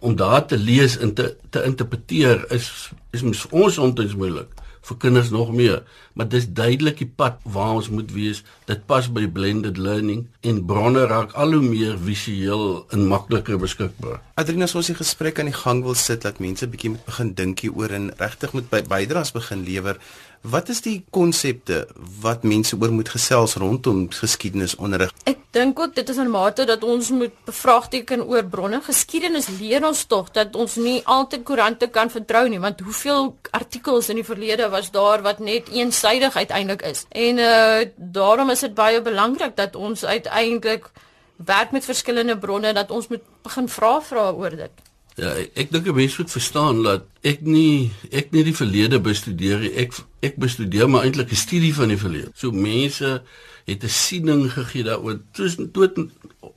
om 0.00 0.16
daar 0.16 0.46
te 0.46 0.58
lees 0.58 0.98
en 0.98 1.14
te 1.14 1.36
te 1.50 1.62
interpreteer 1.62 2.44
is 2.50 2.90
is 3.12 3.22
ons 3.50 3.74
soms 3.74 4.14
moeilik 4.14 4.50
vir 4.88 4.96
kinders 4.96 5.30
nog 5.30 5.52
meer, 5.52 5.82
maar 6.16 6.28
dis 6.28 6.46
duidelik 6.56 7.00
die 7.02 7.08
pad 7.16 7.40
waar 7.44 7.76
ons 7.80 7.90
moet 7.92 8.10
wees. 8.14 8.42
Dit 8.68 8.86
pas 8.88 9.06
by 9.12 9.26
blended 9.28 9.78
learning 9.78 10.26
en 10.46 10.62
bronne 10.66 11.04
raak 11.10 11.34
al 11.38 11.52
hoe 11.56 11.62
meer 11.64 11.98
visueel 12.00 12.86
en 12.94 13.06
makliker 13.10 13.60
beskikbaar. 13.60 14.20
Adrianus, 14.40 14.74
ons 14.78 14.90
het 14.92 15.00
gesprek 15.00 15.38
aan 15.38 15.50
die 15.50 15.56
gang 15.56 15.84
wil 15.84 15.98
sit 15.98 16.24
dat 16.24 16.40
mense 16.40 16.68
bietjie 16.70 16.94
moet 16.94 17.06
begin 17.06 17.34
dink 17.36 17.64
hieroor 17.66 17.94
en 17.96 18.10
regtig 18.22 18.56
moet 18.56 18.70
by 18.72 18.82
bydraes 18.88 19.34
begin 19.36 19.64
lewer. 19.68 20.00
Wat 20.40 20.70
is 20.72 20.78
die 20.80 21.02
konsepte 21.12 21.82
wat 22.20 22.46
mense 22.48 22.76
oor 22.80 22.92
moet 22.96 23.10
gesels 23.12 23.58
rondom 23.60 24.06
geskiedenisonderrig? 24.08 25.12
Ek 25.28 25.42
dink 25.52 25.78
ook 25.78 25.94
dit 25.94 26.08
is 26.08 26.16
'n 26.16 26.30
mate 26.30 26.64
dat 26.64 26.82
ons 26.82 27.10
moet 27.10 27.34
bevraagteken 27.44 28.24
oor 28.24 28.44
bronne. 28.44 28.80
Geskiedenis 28.80 29.48
leer 29.60 29.86
ons 29.86 30.04
tog 30.04 30.30
dat 30.30 30.56
ons 30.56 30.76
nie 30.76 31.02
altyd 31.04 31.42
koerante 31.44 31.86
kan 31.88 32.10
vertrou 32.10 32.48
nie, 32.48 32.60
want 32.60 32.80
hoeveel 32.80 33.36
artikels 33.50 34.08
in 34.08 34.16
die 34.16 34.24
verlede 34.24 34.68
was 34.68 34.90
daar 34.90 35.22
wat 35.22 35.38
net 35.38 35.68
eensydig 35.68 36.36
uiteindelik 36.36 36.82
is. 36.82 37.04
En 37.08 37.38
uh 37.38 37.84
daarom 37.96 38.50
is 38.50 38.60
dit 38.60 38.74
baie 38.74 39.02
belangrik 39.02 39.56
dat 39.56 39.76
ons 39.76 40.04
uiteindelik 40.04 40.90
werk 41.36 41.70
met 41.70 41.84
verskillende 41.84 42.38
bronne 42.38 42.72
dat 42.72 42.90
ons 42.90 43.08
moet 43.08 43.22
begin 43.42 43.68
vra 43.68 44.00
vra 44.00 44.30
oor 44.30 44.56
dit. 44.56 44.89
Ja, 45.18 45.34
ek, 45.54 45.70
dink 45.70 45.86
'n 45.86 45.94
mens 45.94 46.16
moet 46.18 46.30
verstaan 46.30 46.82
dat 46.82 47.02
ek 47.22 47.40
nie 47.42 47.90
ek 48.10 48.30
nie 48.30 48.44
die 48.44 48.54
verlede 48.54 49.00
bestudeer 49.00 49.58
nie. 49.58 49.72
Ek 49.74 49.92
ek 50.22 50.36
bestudeer 50.36 50.88
maar 50.88 51.04
eintlik 51.04 51.30
'n 51.30 51.36
studie 51.36 51.74
van 51.74 51.88
die 51.88 51.98
verlede. 51.98 52.30
So 52.34 52.50
mense 52.50 53.22
het 53.66 53.84
'n 53.84 53.88
siening 53.88 54.52
gegee 54.52 54.82
daaroor. 54.82 55.20
Dis 55.32 55.56
dood 55.56 55.98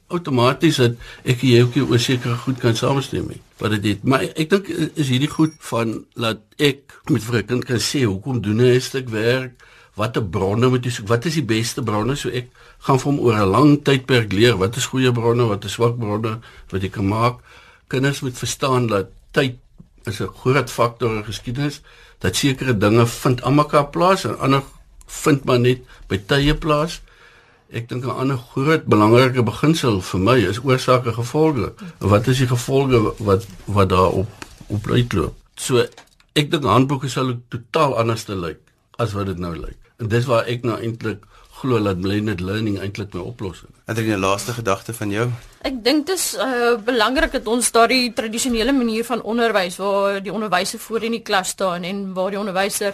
outomaties 0.08 0.78
dat 0.78 0.96
ek 1.26 1.42
jy 1.42 1.62
ook 1.62 1.90
oor 1.90 2.00
sekere 2.00 2.36
goed 2.36 2.60
kan 2.60 2.76
saamstem 2.76 3.28
nie. 3.28 3.42
Wat 3.58 3.72
dit 3.72 3.84
het. 3.84 4.04
Maar 4.04 4.22
ek 4.22 4.50
dink 4.50 4.68
is 4.96 5.10
hierdie 5.10 5.32
goed 5.32 5.54
van 5.60 6.06
dat 6.16 6.40
ek 6.58 7.02
met 7.10 7.24
vir 7.24 7.38
'n 7.38 7.46
kind 7.46 7.66
kan 7.66 7.80
sê 7.80 8.06
hoekom 8.06 8.42
doen 8.42 8.60
hy 8.60 8.76
'n 8.76 8.82
stuk 8.82 9.10
werk? 9.10 9.62
Watter 9.96 10.24
bronne 10.26 10.70
moet 10.70 10.84
jy 10.84 10.92
soek? 10.92 11.08
Wat 11.08 11.26
is 11.26 11.34
die 11.34 11.46
beste 11.46 11.84
bronne? 11.84 12.16
So 12.16 12.30
ek 12.30 12.48
gaan 12.80 13.00
vir 13.00 13.12
hom 13.12 13.20
oor 13.20 13.36
'n 13.36 13.50
lang 13.50 13.84
tydperk 13.84 14.32
leer 14.32 14.58
wat 14.58 14.76
is 14.76 14.86
goeie 14.86 15.12
bronne, 15.12 15.46
wat 15.46 15.66
is 15.66 15.72
swak 15.72 15.98
bronne 16.00 16.40
wat 16.70 16.82
jy 16.82 16.90
kan 16.90 17.08
maak 17.08 17.40
kinders 17.94 18.24
moet 18.26 18.38
verstaan 18.38 18.88
dat 18.90 19.12
tyd 19.32 19.60
is 20.10 20.20
'n 20.20 20.34
groot 20.42 20.70
faktor 20.70 21.16
in 21.16 21.26
geskiedenis 21.26 21.82
dat 22.20 22.36
sekere 22.36 22.78
dinge 22.78 23.06
vind 23.08 23.42
almekaar 23.42 23.88
plaas 23.88 24.24
en 24.24 24.40
ander 24.40 24.64
vind 25.08 25.44
maar 25.44 25.60
net 25.60 25.82
by 26.08 26.18
tye 26.18 26.56
plaas. 26.56 27.02
Ek 27.70 27.90
dink 27.90 28.06
'n 28.06 28.20
ander 28.22 28.38
groot 28.38 28.86
belangrike 28.86 29.44
beginsel 29.44 30.02
vir 30.02 30.20
my 30.20 30.38
is 30.38 30.60
oorsake 30.64 31.14
gevolge. 31.14 31.74
Wat 32.00 32.28
is 32.28 32.38
die 32.38 32.48
gevolge 32.48 33.14
wat 33.18 33.46
wat 33.66 33.90
daarop 33.90 34.30
op 34.68 34.88
uitloop? 34.88 35.36
So 35.56 35.86
ek 36.34 36.52
dink 36.52 36.64
handboeke 36.64 37.10
sal 37.10 37.34
totaal 37.50 37.98
anders 37.98 38.24
te 38.24 38.36
lyk 38.36 38.60
as 38.98 39.14
wat 39.14 39.26
dit 39.26 39.38
nou 39.38 39.56
lyk. 39.56 39.78
En 39.98 40.08
dis 40.08 40.26
waar 40.26 40.46
ek 40.46 40.64
nou 40.64 40.80
eintlik 40.80 41.26
glo 41.64 41.80
dat 41.84 42.02
blended 42.04 42.44
learning 42.44 42.80
eintlik 42.84 43.14
my 43.16 43.24
oplossing. 43.24 43.72
Het 43.88 43.98
jy 43.98 44.16
'n 44.16 44.20
laaste 44.20 44.54
gedagte 44.54 44.94
van 44.94 45.10
jou? 45.12 45.28
Ek 45.62 45.84
dink 45.84 46.08
dit 46.08 46.16
is 46.16 46.36
uh, 46.36 46.76
belangrik 46.76 47.32
dat 47.32 47.48
ons 47.48 47.72
daardie 47.72 48.14
tradisionele 48.14 48.74
manier 48.74 49.06
van 49.06 49.22
onderwys 49.22 49.78
waar 49.78 50.20
die 50.24 50.34
onderwyser 50.34 50.80
voor 50.80 51.04
in 51.04 51.12
die 51.12 51.22
klas 51.22 51.56
staan 51.56 51.84
en 51.84 52.14
waar 52.14 52.32
die 52.32 52.40
onderwyser 52.40 52.94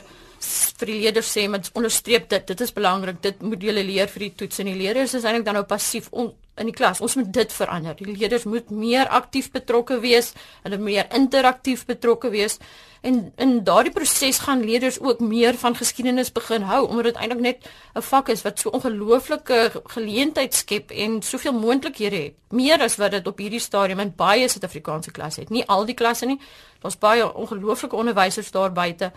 vir 0.79 0.87
die 0.87 0.99
leerders 1.01 1.31
sê 1.37 1.47
met 1.49 1.69
onderstreep 1.73 2.29
dit 2.29 2.47
dit 2.47 2.61
is 2.61 2.73
belangrik 2.73 3.21
dit 3.21 3.41
moet 3.41 3.61
julle 3.61 3.83
leer 3.83 4.07
vir 4.07 4.19
die 4.19 4.33
toets 4.35 4.59
en 4.59 4.69
die 4.71 4.77
leerders 4.79 5.13
is 5.13 5.23
eintlik 5.23 5.45
dan 5.45 5.59
nou 5.59 5.65
passief 5.67 6.07
on, 6.11 6.31
in 6.59 6.69
die 6.69 6.75
klas. 6.75 7.01
Ons 7.01 7.15
moet 7.15 7.31
dit 7.33 7.53
verander. 7.53 7.95
Die 7.95 8.11
leerders 8.11 8.43
moet 8.43 8.69
meer 8.69 9.07
aktief 9.07 9.51
betrokke 9.51 9.99
wees 10.03 10.33
hulle 10.63 10.77
meer 10.77 11.07
interaktief 11.15 11.85
betrokke 11.85 12.29
wees. 12.29 12.57
En 13.01 13.31
in 13.39 13.63
daardie 13.63 13.93
proses 13.95 14.41
gaan 14.43 14.63
leerders 14.67 14.99
ook 14.99 15.19
meer 15.23 15.55
van 15.57 15.75
geskiedenis 15.75 16.31
begin 16.35 16.67
hou 16.67 16.81
omdat 16.87 17.11
dit 17.11 17.21
eintlik 17.21 17.41
net 17.41 17.69
'n 17.95 18.01
vak 18.01 18.29
is 18.29 18.41
wat 18.41 18.59
so 18.59 18.69
ongelooflike 18.69 19.81
geleentheid 19.83 20.53
skep 20.53 20.91
en 20.91 21.21
soveel 21.21 21.53
moontlikhede 21.53 22.15
het. 22.15 22.33
Meer 22.49 22.81
as 22.81 22.95
wat 22.95 23.11
dit 23.11 23.27
op 23.27 23.37
hierdie 23.37 23.59
stadium 23.59 23.99
in 23.99 24.15
baie 24.15 24.47
Suid-Afrikaanse 24.47 25.11
klasse 25.11 25.39
het. 25.39 25.49
Nie 25.49 25.67
al 25.67 25.85
die 25.85 25.95
klasse 25.95 26.25
nie. 26.25 26.39
Daar's 26.81 26.97
baie 26.97 27.33
ongelooflike 27.33 27.95
onderwysers 27.95 28.51
daar 28.51 28.71
buite 28.71 29.11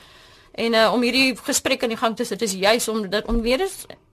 En 0.52 0.72
uh, 0.72 0.90
om 0.92 1.02
hierdie 1.02 1.36
gesprek 1.36 1.82
aan 1.82 1.94
die 1.94 1.98
gang 1.98 2.16
te 2.16 2.24
sit 2.24 2.42
is 2.42 2.52
juis 2.52 2.88
om 2.88 3.06
dat 3.10 3.26
om 3.26 3.40
weer 3.40 3.68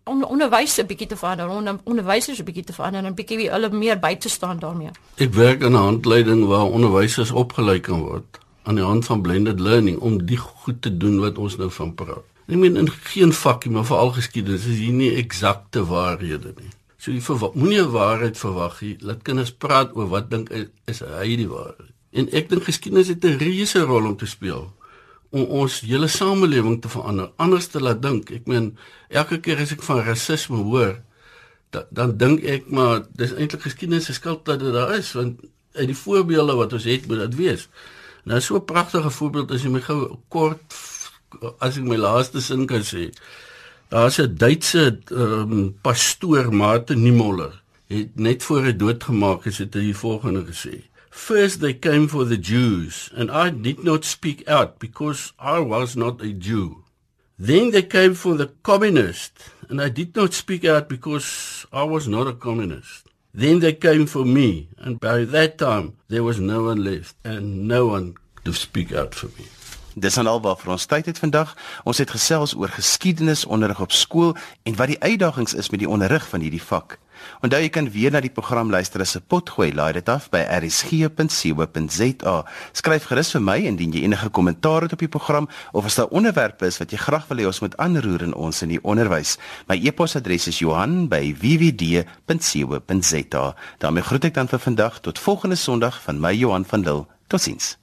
onderwys 0.10 0.80
'n 0.80 0.86
bietjie 0.86 1.08
te 1.08 1.18
verander, 1.18 1.50
om 1.50 1.80
onderwysers 1.84 2.40
'n 2.40 2.44
bietjie 2.44 2.64
te 2.64 2.74
verander 2.74 3.04
en 3.04 3.12
'n 3.12 3.16
bietjie 3.16 3.50
hulle 3.50 3.70
meer 3.70 4.00
by 4.00 4.16
te 4.16 4.30
staan 4.30 4.60
daarmee. 4.60 4.90
Ek 5.16 5.34
werk 5.34 5.62
in 5.62 5.72
'n 5.72 5.86
handleiding 5.90 6.46
waar 6.46 6.66
onderwysers 6.66 7.32
opgelei 7.32 7.80
kan 7.80 8.02
word 8.02 8.40
aan 8.64 8.76
die 8.76 8.84
hand 8.84 9.06
van 9.06 9.22
blended 9.22 9.60
learning 9.60 10.00
om 10.00 10.26
die 10.26 10.38
goed 10.38 10.82
te 10.82 10.98
doen 10.98 11.20
wat 11.20 11.38
ons 11.38 11.58
nou 11.58 11.72
van 11.72 11.94
praat. 11.96 12.26
Ek 12.48 12.56
meen 12.56 12.76
in 12.76 12.90
geen 12.90 13.34
vakkie 13.34 13.72
maar 13.72 13.86
veral 13.86 14.12
geskiedenis 14.12 14.66
is 14.66 14.78
hier 14.78 14.94
nie 14.94 15.16
eksakte 15.16 15.86
waarhede 15.86 16.54
nie. 16.58 16.72
So 16.98 17.12
jy 17.12 17.22
moenie 17.54 17.82
'n 17.82 17.92
waarheid 17.92 18.38
verwag 18.38 18.82
nie. 18.82 18.98
Laat 19.00 19.22
kinders 19.22 19.52
praat 19.52 19.96
oor 19.96 20.08
wat 20.08 20.30
dink 20.30 20.50
is 20.86 21.00
hy 21.00 21.36
die 21.36 21.48
waarheid. 21.48 21.94
En 22.12 22.32
ek 22.32 22.50
dink 22.50 22.64
geskiedenis 22.64 23.08
het 23.08 23.24
'n 23.24 23.38
reuse 23.38 23.80
rol 23.80 24.06
om 24.06 24.18
te 24.18 24.26
speel 24.26 24.72
om 25.30 25.44
ons 25.62 25.80
hele 25.86 26.08
samelewing 26.08 26.80
te 26.82 26.90
verander, 26.90 27.32
anders 27.38 27.68
te 27.68 27.82
laat 27.82 28.02
dink. 28.02 28.32
Ek 28.34 28.48
meen 28.50 28.72
elke 29.10 29.40
keer 29.40 29.62
as 29.62 29.74
ek 29.76 29.86
van 29.86 30.02
rasisme 30.08 30.64
hoor, 30.66 30.98
da, 31.74 31.86
dan 31.94 32.16
dink 32.18 32.44
ek 32.44 32.70
maar 32.74 33.04
dis 33.18 33.36
eintlik 33.38 33.68
geskiedenis 33.68 34.10
se 34.10 34.18
skuld 34.18 34.46
dat 34.50 34.60
dit 34.64 34.74
daar 34.74 34.96
is 34.98 35.12
want 35.14 35.42
uit 35.78 35.88
die 35.92 35.98
voorbeelde 35.98 36.56
wat 36.58 36.74
ons 36.74 36.88
het 36.90 37.06
moet 37.08 37.22
dit 37.28 37.38
wees. 37.38 37.68
Nou 38.26 38.42
so 38.42 38.58
'n 38.58 38.66
pragtige 38.66 39.10
voorbeeld 39.10 39.52
as 39.52 39.64
jy 39.64 39.70
my 39.70 39.82
gou 39.82 40.18
kort 40.28 40.74
as 41.60 41.78
ek 41.78 41.84
my 41.84 41.96
laaste 41.96 42.42
sin 42.42 42.66
kan 42.66 42.82
sê. 42.82 43.14
Daar's 43.90 44.20
'n 44.20 44.36
Duitse 44.36 45.00
um, 45.12 45.76
pastoor 45.82 46.54
Martin 46.54 47.02
Niemöller 47.04 47.62
het 47.88 48.16
net 48.16 48.44
voor 48.44 48.64
hy 48.64 48.76
doodgemaak 48.76 49.46
is 49.46 49.58
het 49.58 49.74
hy 49.74 49.82
die 49.90 49.96
volgende 49.98 50.46
gesê. 50.46 50.89
First 51.10 51.60
they 51.60 51.74
came 51.74 52.08
for 52.08 52.26
the 52.26 52.38
Jews, 52.38 53.10
and 53.16 53.30
I 53.32 53.50
did 53.50 53.84
not 53.84 54.06
speak 54.06 54.48
out 54.48 54.80
because 54.80 55.34
I 55.40 55.60
was 55.60 55.96
not 55.96 56.22
a 56.22 56.34
Jew. 56.34 56.84
Then 57.38 57.72
they 57.72 57.84
came 57.84 58.14
for 58.14 58.36
the 58.36 58.48
communists, 58.64 59.50
and 59.70 59.82
I 59.82 59.90
did 59.90 60.16
not 60.16 60.34
speak 60.34 60.66
out 60.66 60.90
because 60.90 61.66
I 61.72 61.84
was 61.84 62.08
not 62.08 62.28
a 62.28 62.34
communist. 62.34 63.08
Then 63.34 63.60
they 63.60 63.74
came 63.74 64.06
for 64.08 64.26
me, 64.26 64.70
and 64.78 65.00
by 65.00 65.24
that 65.26 65.58
time 65.58 65.98
there 66.08 66.24
was 66.24 66.40
no 66.40 66.64
one 66.64 66.84
left, 66.84 67.16
and 67.24 67.68
no 67.68 67.88
one 67.88 68.16
to 68.46 68.54
speak 68.54 68.92
out 68.92 69.16
for 69.16 69.28
me. 69.40 69.46
Dis 70.00 70.18
aan 70.18 70.28
alwaar 70.32 70.56
vir 70.56 70.72
ons 70.72 70.86
tyd 70.88 71.10
het 71.10 71.18
vandag. 71.20 71.50
Ons 71.84 72.00
het 72.00 72.12
gesels 72.14 72.54
oor 72.56 72.72
geskiedenisonderrig 72.72 73.82
op 73.84 73.92
skool 73.92 74.32
en 74.64 74.76
wat 74.80 74.88
die 74.94 75.02
uitdagings 75.04 75.58
is 75.60 75.68
met 75.74 75.82
die 75.84 75.90
onderrig 75.90 76.24
van 76.30 76.40
hierdie 76.40 76.64
vak. 76.64 76.96
Onthou 77.44 77.60
jy 77.60 77.70
kan 77.76 77.92
weer 77.92 78.12
na 78.16 78.22
die 78.24 78.32
program 78.32 78.72
luister 78.72 79.02
as 79.02 79.18
'n 79.18 79.24
potgooi. 79.28 79.74
Laai 79.74 79.94
dit 79.94 80.10
af 80.10 80.30
by 80.30 80.40
rsg.co.za. 80.40 82.46
Skryf 82.72 83.04
gerus 83.12 83.32
vir 83.32 83.42
my 83.42 83.58
indien 83.58 83.92
jy 83.92 84.04
enige 84.04 84.30
kommentaar 84.30 84.82
het 84.82 84.94
op 84.94 85.00
die 85.00 85.08
program 85.08 85.50
of 85.72 85.86
as 85.86 85.96
daar 85.96 86.08
onderwerpe 86.08 86.66
is 86.66 86.78
wat 86.78 86.92
jy 86.92 86.98
graag 86.98 87.28
wil 87.28 87.38
hê 87.38 87.46
ons 87.46 87.60
moet 87.60 87.78
aanroer 87.78 88.22
in 88.22 88.34
ons 88.34 88.62
in 88.62 88.70
die 88.70 88.84
onderwys. 88.84 89.38
My 89.68 89.76
e-posadres 89.76 90.48
is 90.48 90.60
Johan@wwd.co.za. 90.60 93.56
daarmee 93.78 94.04
groet 94.04 94.26
ek 94.26 94.34
dan 94.34 94.48
vir 94.48 94.60
vandag 94.60 95.00
tot 95.00 95.20
volgende 95.20 95.56
Sondag 95.56 96.02
van 96.02 96.20
my 96.20 96.34
Johan 96.34 96.66
van 96.66 96.82
Lille. 96.82 97.06
Totsiens. 97.28 97.78